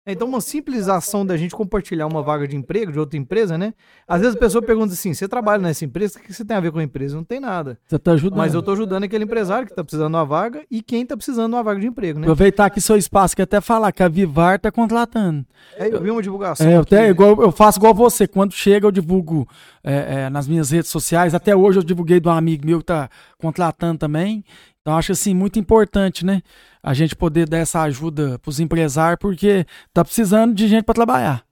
Então, 0.06 0.26
uma 0.26 0.40
simples 0.40 0.88
ação 0.88 1.26
da 1.26 1.36
gente 1.36 1.54
compartilhar 1.54 2.06
uma 2.06 2.22
vaga 2.22 2.48
de 2.48 2.56
emprego 2.56 2.90
de 2.90 2.98
outra 2.98 3.18
empresa, 3.18 3.58
né? 3.58 3.74
Às 4.08 4.22
vezes 4.22 4.34
a 4.34 4.38
pessoa 4.38 4.62
pergunta 4.62 4.94
assim: 4.94 5.12
você 5.12 5.28
trabalha 5.28 5.62
nessa 5.62 5.84
empresa? 5.84 6.18
O 6.18 6.22
que 6.22 6.32
você 6.32 6.42
tem 6.42 6.56
a 6.56 6.60
ver 6.60 6.72
com 6.72 6.78
a 6.78 6.82
empresa? 6.82 7.14
Não 7.14 7.22
tem 7.22 7.38
nada. 7.38 7.78
Você 7.86 7.98
tá 7.98 8.12
ajudando. 8.12 8.38
Mas 8.38 8.54
eu 8.54 8.62
tô 8.62 8.72
ajudando 8.72 9.04
aquele 9.04 9.24
empresário 9.24 9.68
que 9.68 9.74
tá 9.74 9.84
precisando 9.84 10.10
de 10.10 10.16
uma 10.16 10.24
vaga 10.24 10.62
e 10.70 10.80
quem 10.80 11.04
tá 11.04 11.14
precisando 11.14 11.50
de 11.50 11.56
uma 11.56 11.62
vaga 11.62 11.80
de 11.80 11.86
emprego, 11.86 12.18
né? 12.18 12.24
Aproveitar 12.24 12.64
aqui 12.64 12.80
seu 12.80 12.96
espaço, 12.96 13.36
que 13.36 13.42
até 13.42 13.60
falar 13.60 13.92
que 13.92 14.02
a 14.02 14.08
Vivar 14.08 14.58
tá 14.58 14.72
contratando. 14.72 15.44
Aí 15.78 15.90
eu 15.90 16.00
vi 16.00 16.10
uma 16.10 16.22
divulgação. 16.22 16.66
É, 16.66 16.76
eu, 16.76 16.80
aqui, 16.80 16.94
até, 16.94 17.02
né? 17.02 17.10
igual, 17.10 17.42
eu 17.42 17.52
faço 17.52 17.78
igual 17.78 17.92
você. 17.92 18.26
Quando 18.26 18.54
chega, 18.54 18.86
eu 18.86 18.90
divulgo 18.90 19.46
é, 19.84 20.22
é, 20.22 20.30
nas 20.30 20.48
minhas 20.48 20.70
redes 20.70 20.90
sociais. 20.90 21.34
Até 21.34 21.54
hoje 21.54 21.78
eu 21.78 21.82
divulguei 21.82 22.20
de 22.20 22.26
um 22.28 22.32
amigo 22.32 22.66
meu 22.66 22.78
que 22.78 22.86
tá 22.86 23.10
contratando 23.38 23.98
também. 23.98 24.42
Então, 24.80 24.96
acho 24.96 25.12
assim 25.12 25.34
muito 25.34 25.58
importante, 25.58 26.24
né? 26.24 26.42
A 26.82 26.94
gente 26.94 27.14
poder 27.14 27.48
dar 27.48 27.58
essa 27.58 27.82
ajuda 27.82 28.38
pros 28.38 28.60
empresários, 28.60 29.18
porque 29.20 29.66
tá 29.92 30.04
precisando 30.04 30.54
de 30.54 30.66
gente 30.68 30.84
para 30.84 30.94
trabalhar. 30.94 31.46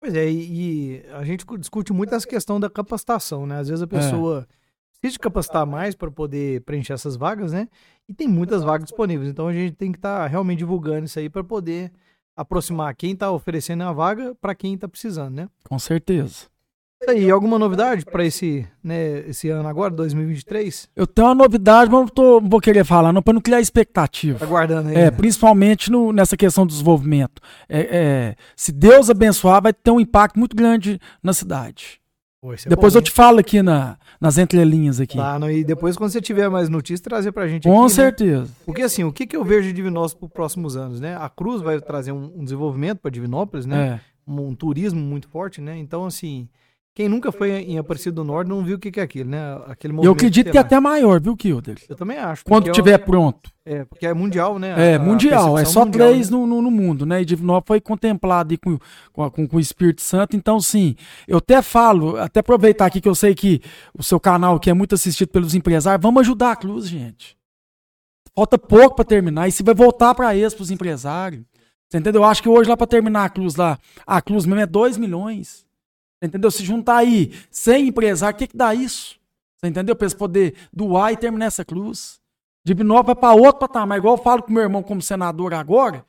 Pois 0.00 0.14
é, 0.14 0.30
e, 0.30 0.98
e 1.00 1.06
a 1.14 1.24
gente 1.24 1.46
discute 1.58 1.92
muito 1.92 2.14
essa 2.14 2.26
questão 2.26 2.60
da 2.60 2.68
capacitação, 2.68 3.46
né? 3.46 3.58
Às 3.58 3.68
vezes 3.68 3.82
a 3.82 3.86
pessoa 3.86 4.46
precisa 5.00 5.12
de 5.12 5.18
capacitar 5.18 5.66
mais 5.66 5.94
para 5.94 6.10
poder 6.10 6.60
preencher 6.62 6.92
essas 6.92 7.16
vagas, 7.16 7.52
né? 7.52 7.68
E 8.06 8.12
tem 8.12 8.28
muitas 8.28 8.62
vagas 8.62 8.88
disponíveis. 8.88 9.30
Então 9.30 9.48
a 9.48 9.52
gente 9.52 9.74
tem 9.74 9.90
que 9.90 9.98
estar 9.98 10.26
realmente 10.26 10.58
divulgando 10.58 11.06
isso 11.06 11.18
aí 11.18 11.30
para 11.30 11.42
poder 11.42 11.90
aproximar 12.36 12.94
quem 12.94 13.12
está 13.12 13.30
oferecendo 13.30 13.82
a 13.84 13.92
vaga 13.92 14.34
para 14.34 14.54
quem 14.54 14.74
está 14.74 14.86
precisando, 14.86 15.34
né? 15.34 15.48
Com 15.64 15.78
certeza. 15.78 16.46
E 17.16 17.30
alguma 17.30 17.58
novidade 17.58 18.04
para 18.06 18.24
esse, 18.24 18.66
né, 18.82 19.18
esse 19.28 19.50
ano 19.50 19.68
agora, 19.68 19.92
2023? 19.92 20.88
Eu 20.96 21.06
tenho 21.06 21.28
uma 21.28 21.34
novidade, 21.34 21.90
mas 21.90 22.00
não, 22.00 22.08
tô- 22.08 22.40
não 22.40 22.48
vou 22.48 22.60
querer 22.60 22.82
falar, 22.84 23.12
não, 23.12 23.20
para 23.22 23.34
não 23.34 23.42
criar 23.42 23.60
expectativa. 23.60 24.38
Tá 24.38 24.46
guardando 24.46 24.88
aí. 24.88 24.94
É, 24.96 25.04
né? 25.04 25.10
principalmente 25.10 25.90
no- 25.90 26.12
nessa 26.12 26.34
questão 26.34 26.64
do 26.64 26.70
desenvolvimento. 26.70 27.42
É, 27.68 27.80
é, 27.80 28.36
se 28.56 28.72
Deus 28.72 29.10
abençoar, 29.10 29.62
vai 29.62 29.72
ter 29.74 29.90
um 29.90 30.00
impacto 30.00 30.38
muito 30.38 30.56
grande 30.56 30.98
na 31.22 31.34
cidade. 31.34 32.00
Pô, 32.40 32.54
é 32.54 32.56
Depois 32.66 32.94
bom, 32.94 32.98
eu 32.98 33.02
te 33.02 33.10
falo 33.10 33.38
aqui 33.38 33.60
na, 33.62 33.98
nas 34.18 34.38
entrelinhas 34.38 34.98
aqui. 34.98 35.18
Tá, 35.18 35.38
não, 35.38 35.50
e 35.50 35.62
depois, 35.62 35.96
quando 35.98 36.10
você 36.10 36.22
tiver 36.22 36.48
mais 36.48 36.70
notícias, 36.70 37.00
trazer 37.00 37.32
pra 37.32 37.46
gente 37.48 37.64
Com 37.64 37.72
aqui, 37.72 37.82
né? 37.82 37.88
certeza. 37.88 38.50
Porque 38.64 38.80
assim, 38.82 39.04
o 39.04 39.12
que, 39.12 39.26
que 39.26 39.36
eu 39.36 39.44
vejo 39.44 39.68
de 39.68 39.74
Divinópolis 39.74 40.14
para 40.14 40.26
os 40.26 40.32
próximos 40.32 40.74
anos, 40.76 41.00
né? 41.00 41.16
A 41.16 41.28
Cruz 41.28 41.60
vai 41.60 41.78
trazer 41.82 42.12
um, 42.12 42.32
um 42.36 42.44
desenvolvimento 42.44 42.98
para 43.00 43.10
Divinópolis, 43.10 43.66
né? 43.66 44.00
É. 44.00 44.30
Um, 44.30 44.48
um 44.48 44.54
turismo 44.54 45.00
muito 45.00 45.28
forte, 45.28 45.60
né? 45.60 45.76
Então, 45.78 46.06
assim, 46.06 46.48
quem 46.94 47.08
nunca 47.08 47.32
foi 47.32 47.50
em 47.50 47.76
Aparecido 47.76 48.22
do 48.22 48.24
Norte 48.24 48.48
não 48.48 48.62
viu 48.62 48.76
o 48.76 48.78
que, 48.78 48.92
que 48.92 49.00
é 49.00 49.02
aquilo, 49.02 49.28
né? 49.28 49.38
Aquele 49.66 49.92
Eu 49.92 49.96
movimento 49.96 50.16
acredito 50.16 50.50
que 50.52 50.56
é 50.56 50.60
até 50.60 50.78
maior, 50.78 51.20
viu, 51.20 51.36
Kilder? 51.36 51.76
Eu 51.88 51.96
também 51.96 52.16
acho. 52.18 52.44
Quando 52.44 52.68
é- 52.68 52.72
tiver 52.72 52.98
pronto. 52.98 53.50
É, 53.66 53.84
porque 53.84 54.06
é 54.06 54.14
mundial, 54.14 54.58
né? 54.58 54.92
É, 54.92 54.94
A- 54.94 54.96
a 54.96 54.98
mundial. 55.00 55.48
É 55.58 55.62
percepção 55.62 55.72
só 55.72 55.84
mundial, 55.86 56.08
três 56.10 56.30
né? 56.30 56.36
no, 56.36 56.46
no, 56.46 56.62
no 56.62 56.70
mundo, 56.70 57.04
né? 57.04 57.20
E 57.20 57.24
Divinópolis 57.24 57.66
foi 57.66 57.80
contemplado 57.80 58.56
com, 58.58 58.78
com, 59.12 59.22
a- 59.24 59.30
com, 59.30 59.46
com 59.48 59.56
o 59.56 59.60
Espírito 59.60 60.02
Santo. 60.02 60.36
Então, 60.36 60.60
sim, 60.60 60.94
eu 61.26 61.38
até 61.38 61.60
falo, 61.62 62.16
até 62.16 62.38
aproveitar 62.40 62.86
aqui 62.86 63.00
que 63.00 63.08
eu 63.08 63.14
sei 63.14 63.34
que 63.34 63.60
o 63.98 64.02
seu 64.02 64.20
canal, 64.20 64.60
que 64.60 64.70
é 64.70 64.74
muito 64.74 64.94
assistido 64.94 65.30
pelos 65.30 65.54
empresários, 65.54 66.02
vamos 66.02 66.20
ajudar 66.20 66.52
a 66.52 66.56
Cruz, 66.56 66.88
gente. 66.88 67.36
Falta 68.36 68.56
pouco 68.56 68.94
para 68.96 69.04
terminar. 69.04 69.48
E 69.48 69.52
se 69.52 69.62
vai 69.64 69.74
voltar 69.74 70.14
para 70.14 70.34
eles, 70.36 70.54
para 70.54 70.62
os 70.62 70.70
empresários. 70.70 71.42
Você 71.88 71.98
entendeu? 71.98 72.22
Eu 72.22 72.26
acho 72.28 72.42
que 72.42 72.48
hoje 72.48 72.68
lá 72.70 72.76
para 72.76 72.86
terminar 72.86 73.24
a 73.24 73.28
Cruz 73.28 73.56
lá, 73.56 73.78
a 74.06 74.20
Cruz 74.22 74.46
mesmo 74.46 74.60
é 74.60 74.66
2 74.66 74.96
milhões. 74.96 75.63
Entendeu? 76.26 76.50
Se 76.50 76.64
juntar 76.64 76.98
aí 76.98 77.32
100 77.50 77.88
empresários, 77.88 78.36
o 78.36 78.38
que, 78.38 78.48
que 78.48 78.56
dá 78.56 78.74
isso? 78.74 79.18
Você 79.58 79.68
entendeu? 79.68 79.96
Para 79.96 80.04
eles 80.04 80.14
poder 80.14 80.54
doar 80.72 81.12
e 81.12 81.16
terminar 81.16 81.46
essa 81.46 81.64
Cruz. 81.64 82.20
Divinópolis 82.64 83.06
vai 83.06 83.14
para 83.14 83.34
outro 83.34 83.60
patamar. 83.60 83.98
Igual 83.98 84.16
eu 84.16 84.22
falo 84.22 84.42
com 84.42 84.52
meu 84.52 84.62
irmão 84.62 84.82
como 84.82 85.00
senador 85.00 85.54
agora. 85.54 86.04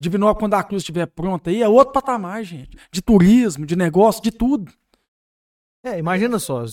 Divinópolis, 0.00 0.40
quando 0.40 0.54
a 0.54 0.62
Cruz 0.62 0.82
estiver 0.82 1.06
pronta 1.06 1.50
aí, 1.50 1.62
é 1.62 1.68
outro 1.68 1.92
patamar, 1.92 2.42
gente. 2.44 2.76
De 2.90 3.00
turismo, 3.00 3.64
de 3.66 3.76
negócio, 3.76 4.22
de 4.22 4.30
tudo. 4.30 4.72
É, 5.84 5.98
imagina 5.98 6.38
só, 6.38 6.64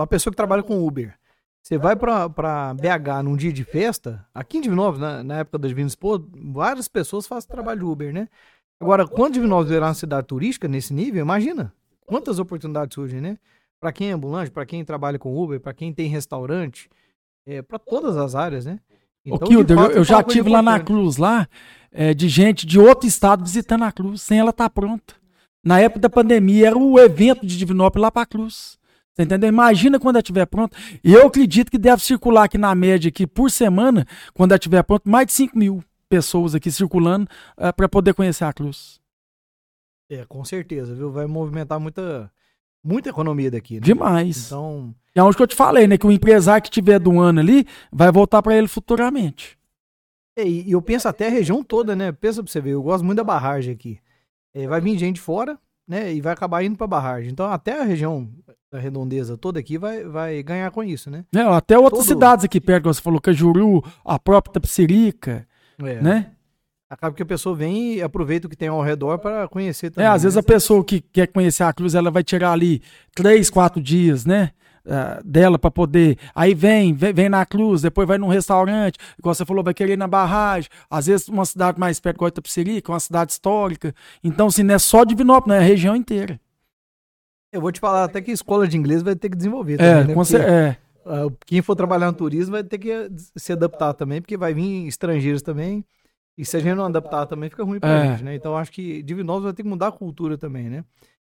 a 0.00 0.06
pessoa 0.06 0.32
que 0.32 0.36
trabalha 0.36 0.62
com 0.62 0.86
Uber. 0.86 1.16
Você 1.62 1.78
vai 1.78 1.96
pra 1.96 2.28
BH 2.28 3.24
num 3.24 3.36
dia 3.36 3.52
de 3.52 3.64
festa, 3.64 4.24
aqui 4.32 4.58
em 4.58 4.60
Divinópolis, 4.60 5.00
na, 5.00 5.24
na 5.24 5.38
época 5.38 5.58
da 5.58 5.66
Divina 5.66 5.88
Expo, 5.88 6.24
várias 6.32 6.86
pessoas 6.86 7.26
fazem 7.26 7.50
trabalho 7.50 7.80
de 7.80 7.86
Uber, 7.86 8.12
né? 8.12 8.28
Agora, 8.80 9.04
quando 9.08 9.34
Divinópolis 9.34 9.70
virar 9.70 9.88
uma 9.88 9.94
cidade 9.94 10.28
turística 10.28 10.68
nesse 10.68 10.94
nível, 10.94 11.22
imagina 11.22 11.72
quantas 12.06 12.38
oportunidades 12.38 12.94
surgem, 12.94 13.20
né? 13.20 13.38
Pra 13.80 13.92
quem 13.92 14.10
é 14.10 14.12
ambulante, 14.12 14.50
pra 14.50 14.64
quem 14.64 14.84
trabalha 14.84 15.18
com 15.18 15.36
Uber, 15.36 15.60
pra 15.60 15.74
quem 15.74 15.92
tem 15.92 16.08
restaurante, 16.08 16.88
é, 17.46 17.60
para 17.60 17.78
todas 17.78 18.16
as 18.16 18.34
áreas, 18.34 18.64
né? 18.64 18.80
Ô, 19.28 19.38
de 19.38 19.44
Kilder, 19.44 19.78
eu, 19.78 19.90
eu 19.90 20.02
é 20.02 20.04
já 20.04 20.22
tive 20.22 20.48
lá 20.48 20.62
na. 20.62 20.80
Cruz, 20.80 21.16
lá, 21.16 21.48
é, 21.92 22.14
de 22.14 22.28
gente 22.28 22.66
de 22.66 22.78
outro 22.78 23.08
estado 23.08 23.44
visitando 23.44 23.84
a 23.84 23.92
Cruz, 23.92 24.22
sem 24.22 24.38
ela 24.38 24.50
estar 24.50 24.70
pronta. 24.70 25.14
Na 25.64 25.80
época 25.80 26.00
da 26.00 26.08
pandemia, 26.08 26.68
era 26.68 26.78
o 26.78 26.98
evento 26.98 27.44
de 27.44 27.58
Divinópolis 27.58 28.02
lá 28.02 28.10
para 28.10 28.22
a 28.22 28.26
Cruz. 28.26 28.78
Você 29.12 29.22
entendeu? 29.22 29.48
Imagina 29.48 29.98
quando 29.98 30.16
ela 30.16 30.22
estiver 30.22 30.46
pronta. 30.46 30.76
E 31.02 31.12
eu 31.12 31.26
acredito 31.26 31.70
que 31.70 31.78
deve 31.78 32.02
circular 32.02 32.44
aqui 32.44 32.58
na 32.58 32.74
média, 32.74 33.08
aqui, 33.08 33.26
por 33.26 33.50
semana, 33.50 34.06
quando 34.34 34.52
ela 34.52 34.58
estiver 34.58 34.82
pronta, 34.82 35.08
mais 35.08 35.26
de 35.26 35.32
5 35.32 35.58
mil 35.58 35.82
pessoas 36.08 36.54
aqui 36.54 36.70
circulando 36.70 37.26
para 37.76 37.88
poder 37.88 38.14
conhecer 38.14 38.44
a 38.44 38.52
Cruz. 38.52 39.00
É, 40.08 40.24
com 40.24 40.44
certeza, 40.44 40.94
viu? 40.94 41.10
Vai 41.10 41.26
movimentar 41.26 41.80
muita, 41.80 42.30
muita 42.82 43.08
economia 43.08 43.50
daqui, 43.50 43.74
né? 43.74 43.80
Demais. 43.80 44.46
Então, 44.46 44.94
É 45.14 45.22
onde 45.22 45.36
que 45.36 45.42
eu 45.42 45.46
te 45.46 45.56
falei, 45.56 45.86
né? 45.86 45.98
Que 45.98 46.06
o 46.06 46.12
empresário 46.12 46.62
que 46.62 46.70
tiver 46.70 46.98
do 46.98 47.18
ano 47.18 47.40
ali 47.40 47.66
vai 47.92 48.12
voltar 48.12 48.42
para 48.42 48.56
ele 48.56 48.68
futuramente. 48.68 49.58
É, 50.36 50.46
e 50.46 50.70
eu 50.70 50.82
penso 50.82 51.08
até 51.08 51.26
a 51.26 51.30
região 51.30 51.64
toda, 51.64 51.96
né? 51.96 52.12
Pensa 52.12 52.42
pra 52.42 52.52
você 52.52 52.60
ver, 52.60 52.70
eu 52.70 52.82
gosto 52.82 53.04
muito 53.04 53.16
da 53.16 53.24
barragem 53.24 53.72
aqui. 53.72 53.98
É, 54.54 54.66
vai 54.66 54.80
vir 54.80 54.98
gente 54.98 55.20
fora, 55.20 55.58
né? 55.88 56.12
E 56.12 56.20
vai 56.20 56.32
acabar 56.32 56.62
indo 56.62 56.76
para 56.76 56.86
barragem. 56.86 57.30
Então 57.30 57.50
até 57.50 57.80
a 57.80 57.84
região 57.84 58.28
da 58.70 58.78
redondeza 58.78 59.36
toda 59.36 59.58
aqui 59.58 59.78
vai, 59.78 60.04
vai 60.04 60.42
ganhar 60.42 60.70
com 60.70 60.84
isso, 60.84 61.10
né? 61.10 61.24
É, 61.34 61.40
até 61.40 61.78
outras 61.78 62.04
Todo... 62.04 62.14
cidades 62.14 62.44
aqui 62.44 62.60
perto, 62.60 62.84
você 62.84 63.00
falou, 63.00 63.20
Cajuru, 63.20 63.82
a 64.04 64.18
própria 64.18 64.52
Tapsirica, 64.52 65.48
é. 65.78 66.00
né? 66.00 66.35
Acaba 66.88 67.16
que 67.16 67.22
a 67.22 67.26
pessoa 67.26 67.54
vem 67.56 67.94
e 67.94 68.02
aproveita 68.02 68.46
o 68.46 68.50
que 68.50 68.56
tem 68.56 68.68
ao 68.68 68.80
redor 68.80 69.18
para 69.18 69.48
conhecer 69.48 69.90
também. 69.90 70.08
É, 70.08 70.10
às 70.10 70.22
vezes 70.22 70.36
né? 70.36 70.40
a 70.40 70.42
pessoa 70.42 70.84
que 70.84 71.00
quer 71.00 71.26
conhecer 71.26 71.64
a 71.64 71.72
cruz, 71.72 71.96
ela 71.96 72.12
vai 72.12 72.22
tirar 72.22 72.52
ali 72.52 72.80
três, 73.12 73.50
quatro 73.50 73.82
dias, 73.82 74.24
né? 74.24 74.52
Uh, 74.84 75.20
dela 75.24 75.58
para 75.58 75.68
poder. 75.68 76.16
Aí 76.32 76.54
vem, 76.54 76.94
vem, 76.94 77.12
vem, 77.12 77.28
na 77.28 77.44
cruz, 77.44 77.82
depois 77.82 78.06
vai 78.06 78.18
num 78.18 78.28
restaurante, 78.28 78.98
igual 79.18 79.34
você 79.34 79.44
falou, 79.44 79.64
vai 79.64 79.74
querer 79.74 79.94
ir 79.94 79.96
na 79.96 80.06
barragem. 80.06 80.70
Às 80.88 81.06
vezes 81.06 81.26
uma 81.28 81.44
cidade 81.44 81.76
mais 81.76 81.98
perto, 81.98 82.18
igual 82.18 82.28
Itapecerica, 82.28 82.92
uma 82.92 83.00
cidade 83.00 83.32
histórica. 83.32 83.92
Então, 84.22 84.46
assim, 84.46 84.62
não 84.62 84.76
é 84.76 84.78
só 84.78 85.02
Divinópolis, 85.02 85.56
é 85.56 85.58
a 85.58 85.66
região 85.66 85.96
inteira. 85.96 86.38
Eu 87.52 87.60
vou 87.60 87.72
te 87.72 87.80
falar 87.80 88.04
até 88.04 88.20
que 88.20 88.30
a 88.30 88.34
escola 88.34 88.68
de 88.68 88.76
inglês 88.76 89.02
vai 89.02 89.16
ter 89.16 89.28
que 89.28 89.36
desenvolver. 89.36 89.74
É, 89.74 89.76
também, 89.76 90.06
né? 90.06 90.14
com 90.14 90.22
porque, 90.22 90.36
é. 90.36 90.76
Uh, 91.04 91.36
quem 91.44 91.62
for 91.62 91.74
trabalhar 91.74 92.06
no 92.06 92.12
turismo 92.12 92.52
vai 92.52 92.62
ter 92.62 92.78
que 92.78 93.10
se 93.34 93.52
adaptar 93.52 93.92
também, 93.92 94.20
porque 94.20 94.36
vai 94.36 94.54
vir 94.54 94.86
estrangeiros 94.86 95.42
também. 95.42 95.84
E 96.36 96.44
se 96.44 96.56
a 96.56 96.60
gente 96.60 96.74
não 96.74 96.84
adaptar 96.84 97.26
também, 97.26 97.48
fica 97.48 97.64
ruim 97.64 97.80
pra 97.80 97.90
é. 97.90 98.08
gente, 98.08 98.24
né? 98.24 98.34
Então 98.34 98.56
acho 98.56 98.70
que 98.70 99.02
Divinópolis 99.02 99.44
vai 99.44 99.52
ter 99.54 99.62
que 99.62 99.68
mudar 99.68 99.88
a 99.88 99.92
cultura 99.92 100.36
também, 100.36 100.68
né? 100.68 100.84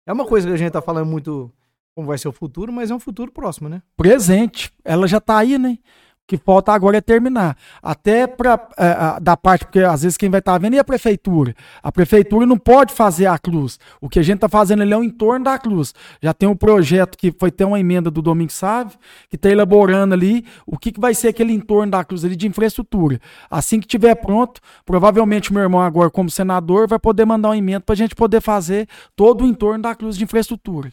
É 0.06 0.14
uma 0.14 0.26
coisa 0.26 0.48
que 0.48 0.54
a 0.54 0.58
gente 0.58 0.72
tá 0.72 0.82
falando 0.82 1.08
muito 1.08 1.52
como 1.96 2.08
vai 2.08 2.18
ser 2.18 2.28
o 2.28 2.34
futuro, 2.34 2.74
mas 2.74 2.92
é 2.92 2.96
um 2.96 3.00
futuro 3.00 3.32
próximo, 3.32 3.70
né? 3.70 3.82
Presente. 3.96 4.72
Ela 4.84 5.08
já 5.08 5.22
tá 5.22 5.38
aí, 5.38 5.58
né? 5.58 5.78
O 6.26 6.28
que 6.28 6.38
falta 6.38 6.74
agora 6.74 6.98
é 6.98 7.02
terminar. 7.02 7.56
Até 7.84 8.26
para 8.26 8.68
é, 8.80 9.20
da 9.22 9.38
parte, 9.38 9.66
porque 9.66 9.82
às 9.82 10.02
vezes 10.02 10.18
quem 10.18 10.28
vai 10.28 10.40
estar 10.40 10.54
tá 10.54 10.58
vendo 10.58 10.74
é 10.74 10.80
a 10.80 10.84
prefeitura. 10.84 11.56
A 11.84 11.92
prefeitura 11.92 12.48
não 12.48 12.58
pode 12.58 12.96
fazer 12.96 13.28
a 13.28 13.38
cruz. 13.38 13.80
O 14.02 14.10
que 14.10 14.18
a 14.18 14.24
gente 14.24 14.38
está 14.38 14.50
fazendo 14.50 14.82
ali 14.82 14.92
é 14.92 14.98
o 14.98 15.04
entorno 15.04 15.46
da 15.46 15.60
cruz. 15.60 15.94
Já 16.20 16.34
tem 16.34 16.50
um 16.50 16.56
projeto 16.56 17.16
que 17.16 17.32
foi 17.32 17.52
ter 17.52 17.64
uma 17.64 17.80
emenda 17.80 18.10
do 18.10 18.24
Domingo 18.24 18.52
Sávio, 18.52 18.98
que 19.30 19.36
está 19.36 19.52
elaborando 19.52 20.16
ali 20.16 20.44
o 20.66 20.80
que, 20.80 20.92
que 20.92 21.00
vai 21.00 21.14
ser 21.14 21.28
aquele 21.28 21.54
entorno 21.54 21.92
da 21.92 22.04
cruz 22.04 22.26
ali 22.26 22.36
de 22.36 22.48
infraestrutura. 22.48 23.22
Assim 23.48 23.80
que 23.80 23.86
tiver 23.86 24.16
pronto, 24.16 24.60
provavelmente 24.84 25.52
o 25.52 25.54
meu 25.54 25.62
irmão 25.62 25.82
agora, 25.82 26.10
como 26.10 26.32
senador, 26.32 26.88
vai 26.88 26.98
poder 26.98 27.26
mandar 27.26 27.50
uma 27.50 27.58
emenda 27.58 27.82
para 27.82 27.94
a 27.94 27.98
gente 27.98 28.16
poder 28.16 28.42
fazer 28.42 28.88
todo 29.16 29.44
o 29.44 29.48
entorno 29.48 29.84
da 29.84 29.94
cruz 29.94 30.18
de 30.18 30.24
infraestrutura. 30.24 30.92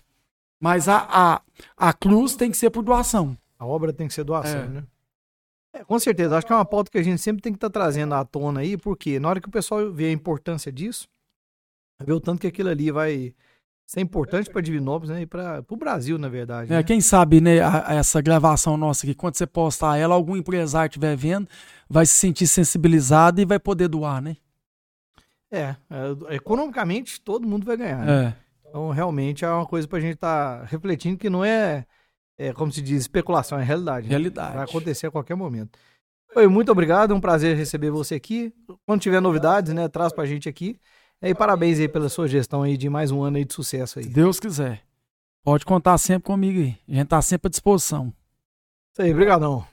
Mas 0.61 0.91
a, 0.91 1.09
a, 1.11 1.41
a 1.75 1.93
cruz 1.95 2.37
tem 2.37 2.51
que 2.51 2.57
ser 2.59 2.69
por 2.69 2.83
doação. 2.83 3.35
A 3.59 3.65
obra 3.65 3.95
tem 3.95 4.07
que 4.07 4.13
ser 4.13 4.25
doação, 4.25 4.61
é. 4.61 4.67
né? 4.67 4.83
É, 5.75 5.85
com 5.85 5.99
certeza, 5.99 6.37
acho 6.37 6.47
que 6.47 6.53
é 6.53 6.57
uma 6.57 6.65
pauta 6.65 6.91
que 6.91 6.99
a 6.99 7.03
gente 7.03 7.21
sempre 7.21 7.41
tem 7.41 7.53
que 7.53 7.57
estar 7.57 7.71
tá 7.71 7.81
trazendo 7.81 8.15
à 8.15 8.25
tona 8.25 8.61
aí, 8.61 8.77
porque 8.77 9.19
na 9.19 9.29
hora 9.29 9.41
que 9.41 9.49
o 9.49 9.53
pessoal 9.53 9.91
vê 9.91 10.07
a 10.07 10.13
importância 10.13 10.71
disso, 10.71 11.09
vê 12.03 12.13
o 12.13 12.21
tanto 12.21 12.41
que 12.41 12.47
aquilo 12.47 12.69
ali 12.69 12.91
vai 12.91 13.35
ser 13.87 14.01
importante 14.01 14.51
para 14.51 14.61
Divinópolis 14.61 15.11
né, 15.15 15.23
e 15.23 15.27
para 15.27 15.65
o 15.69 15.77
Brasil, 15.77 16.19
na 16.19 16.29
verdade. 16.29 16.73
É, 16.73 16.77
né? 16.77 16.83
Quem 16.83 17.01
sabe, 17.01 17.41
né, 17.41 17.61
a, 17.61 17.95
essa 17.95 18.21
gravação 18.21 18.77
nossa 18.77 19.07
aqui, 19.07 19.15
quando 19.15 19.37
você 19.37 19.47
postar 19.47 19.99
ela, 19.99 20.15
algum 20.15 20.37
empresário 20.37 20.89
estiver 20.89 21.17
vendo, 21.17 21.49
vai 21.89 22.07
se 22.07 22.15
sentir 22.15 22.47
sensibilizado 22.47 23.41
e 23.41 23.45
vai 23.45 23.59
poder 23.59 23.89
doar, 23.89 24.23
né? 24.23 24.37
É, 25.51 25.77
é 26.29 26.35
economicamente 26.35 27.21
todo 27.21 27.47
mundo 27.47 27.67
vai 27.67 27.77
ganhar. 27.77 28.05
Né? 28.05 28.25
É. 28.25 28.35
Então, 28.67 28.89
realmente 28.91 29.45
é 29.45 29.51
uma 29.51 29.67
coisa 29.67 29.87
para 29.87 29.99
a 29.99 30.01
gente 30.01 30.15
estar 30.15 30.61
tá 30.61 30.65
refletindo 30.65 31.19
que 31.19 31.29
não 31.29 31.45
é, 31.45 31.85
é, 32.39 32.53
como 32.53 32.73
se 32.73 32.81
diz, 32.81 33.03
especulação, 33.03 33.59
é 33.59 33.63
realidade. 33.63 34.07
Né? 34.07 34.11
Realidade. 34.11 34.55
Vai 34.55 34.65
acontecer 34.65 35.07
a 35.07 35.11
qualquer 35.11 35.35
momento. 35.35 35.79
Oi, 36.35 36.47
muito 36.49 36.73
obrigado, 36.73 37.13
é 37.13 37.15
um 37.15 37.21
prazer 37.21 37.57
receber 37.57 37.91
você 37.91 38.15
aqui. 38.15 38.53
Quando 38.87 39.01
tiver 39.01 39.21
novidades, 39.21 39.75
né, 39.75 39.87
traz 39.89 40.13
para 40.13 40.25
a 40.25 40.27
gente 40.27 40.49
aqui. 40.49 40.79
E 41.21 41.35
parabéns 41.35 41.79
aí 41.79 41.87
pela 41.87 42.09
sua 42.09 42.27
gestão 42.27 42.63
aí 42.63 42.77
de 42.77 42.89
mais 42.89 43.11
um 43.11 43.23
ano 43.23 43.37
aí 43.37 43.45
de 43.45 43.55
sucesso 43.55 43.99
aí. 43.99 44.07
Se 44.07 44.11
Deus 44.11 44.41
quiser. 44.41 44.83
Pode 45.45 45.65
contar 45.65 45.97
sempre 45.99 46.25
comigo 46.25 46.59
aí. 46.59 46.77
A 46.89 46.95
gente 46.95 47.09
tá 47.09 47.23
sempre 47.23 47.49
à 47.49 47.51
disposição. 47.51 48.13
Isso 48.93 49.03
aí, 49.03 49.13
brigadão. 49.13 49.65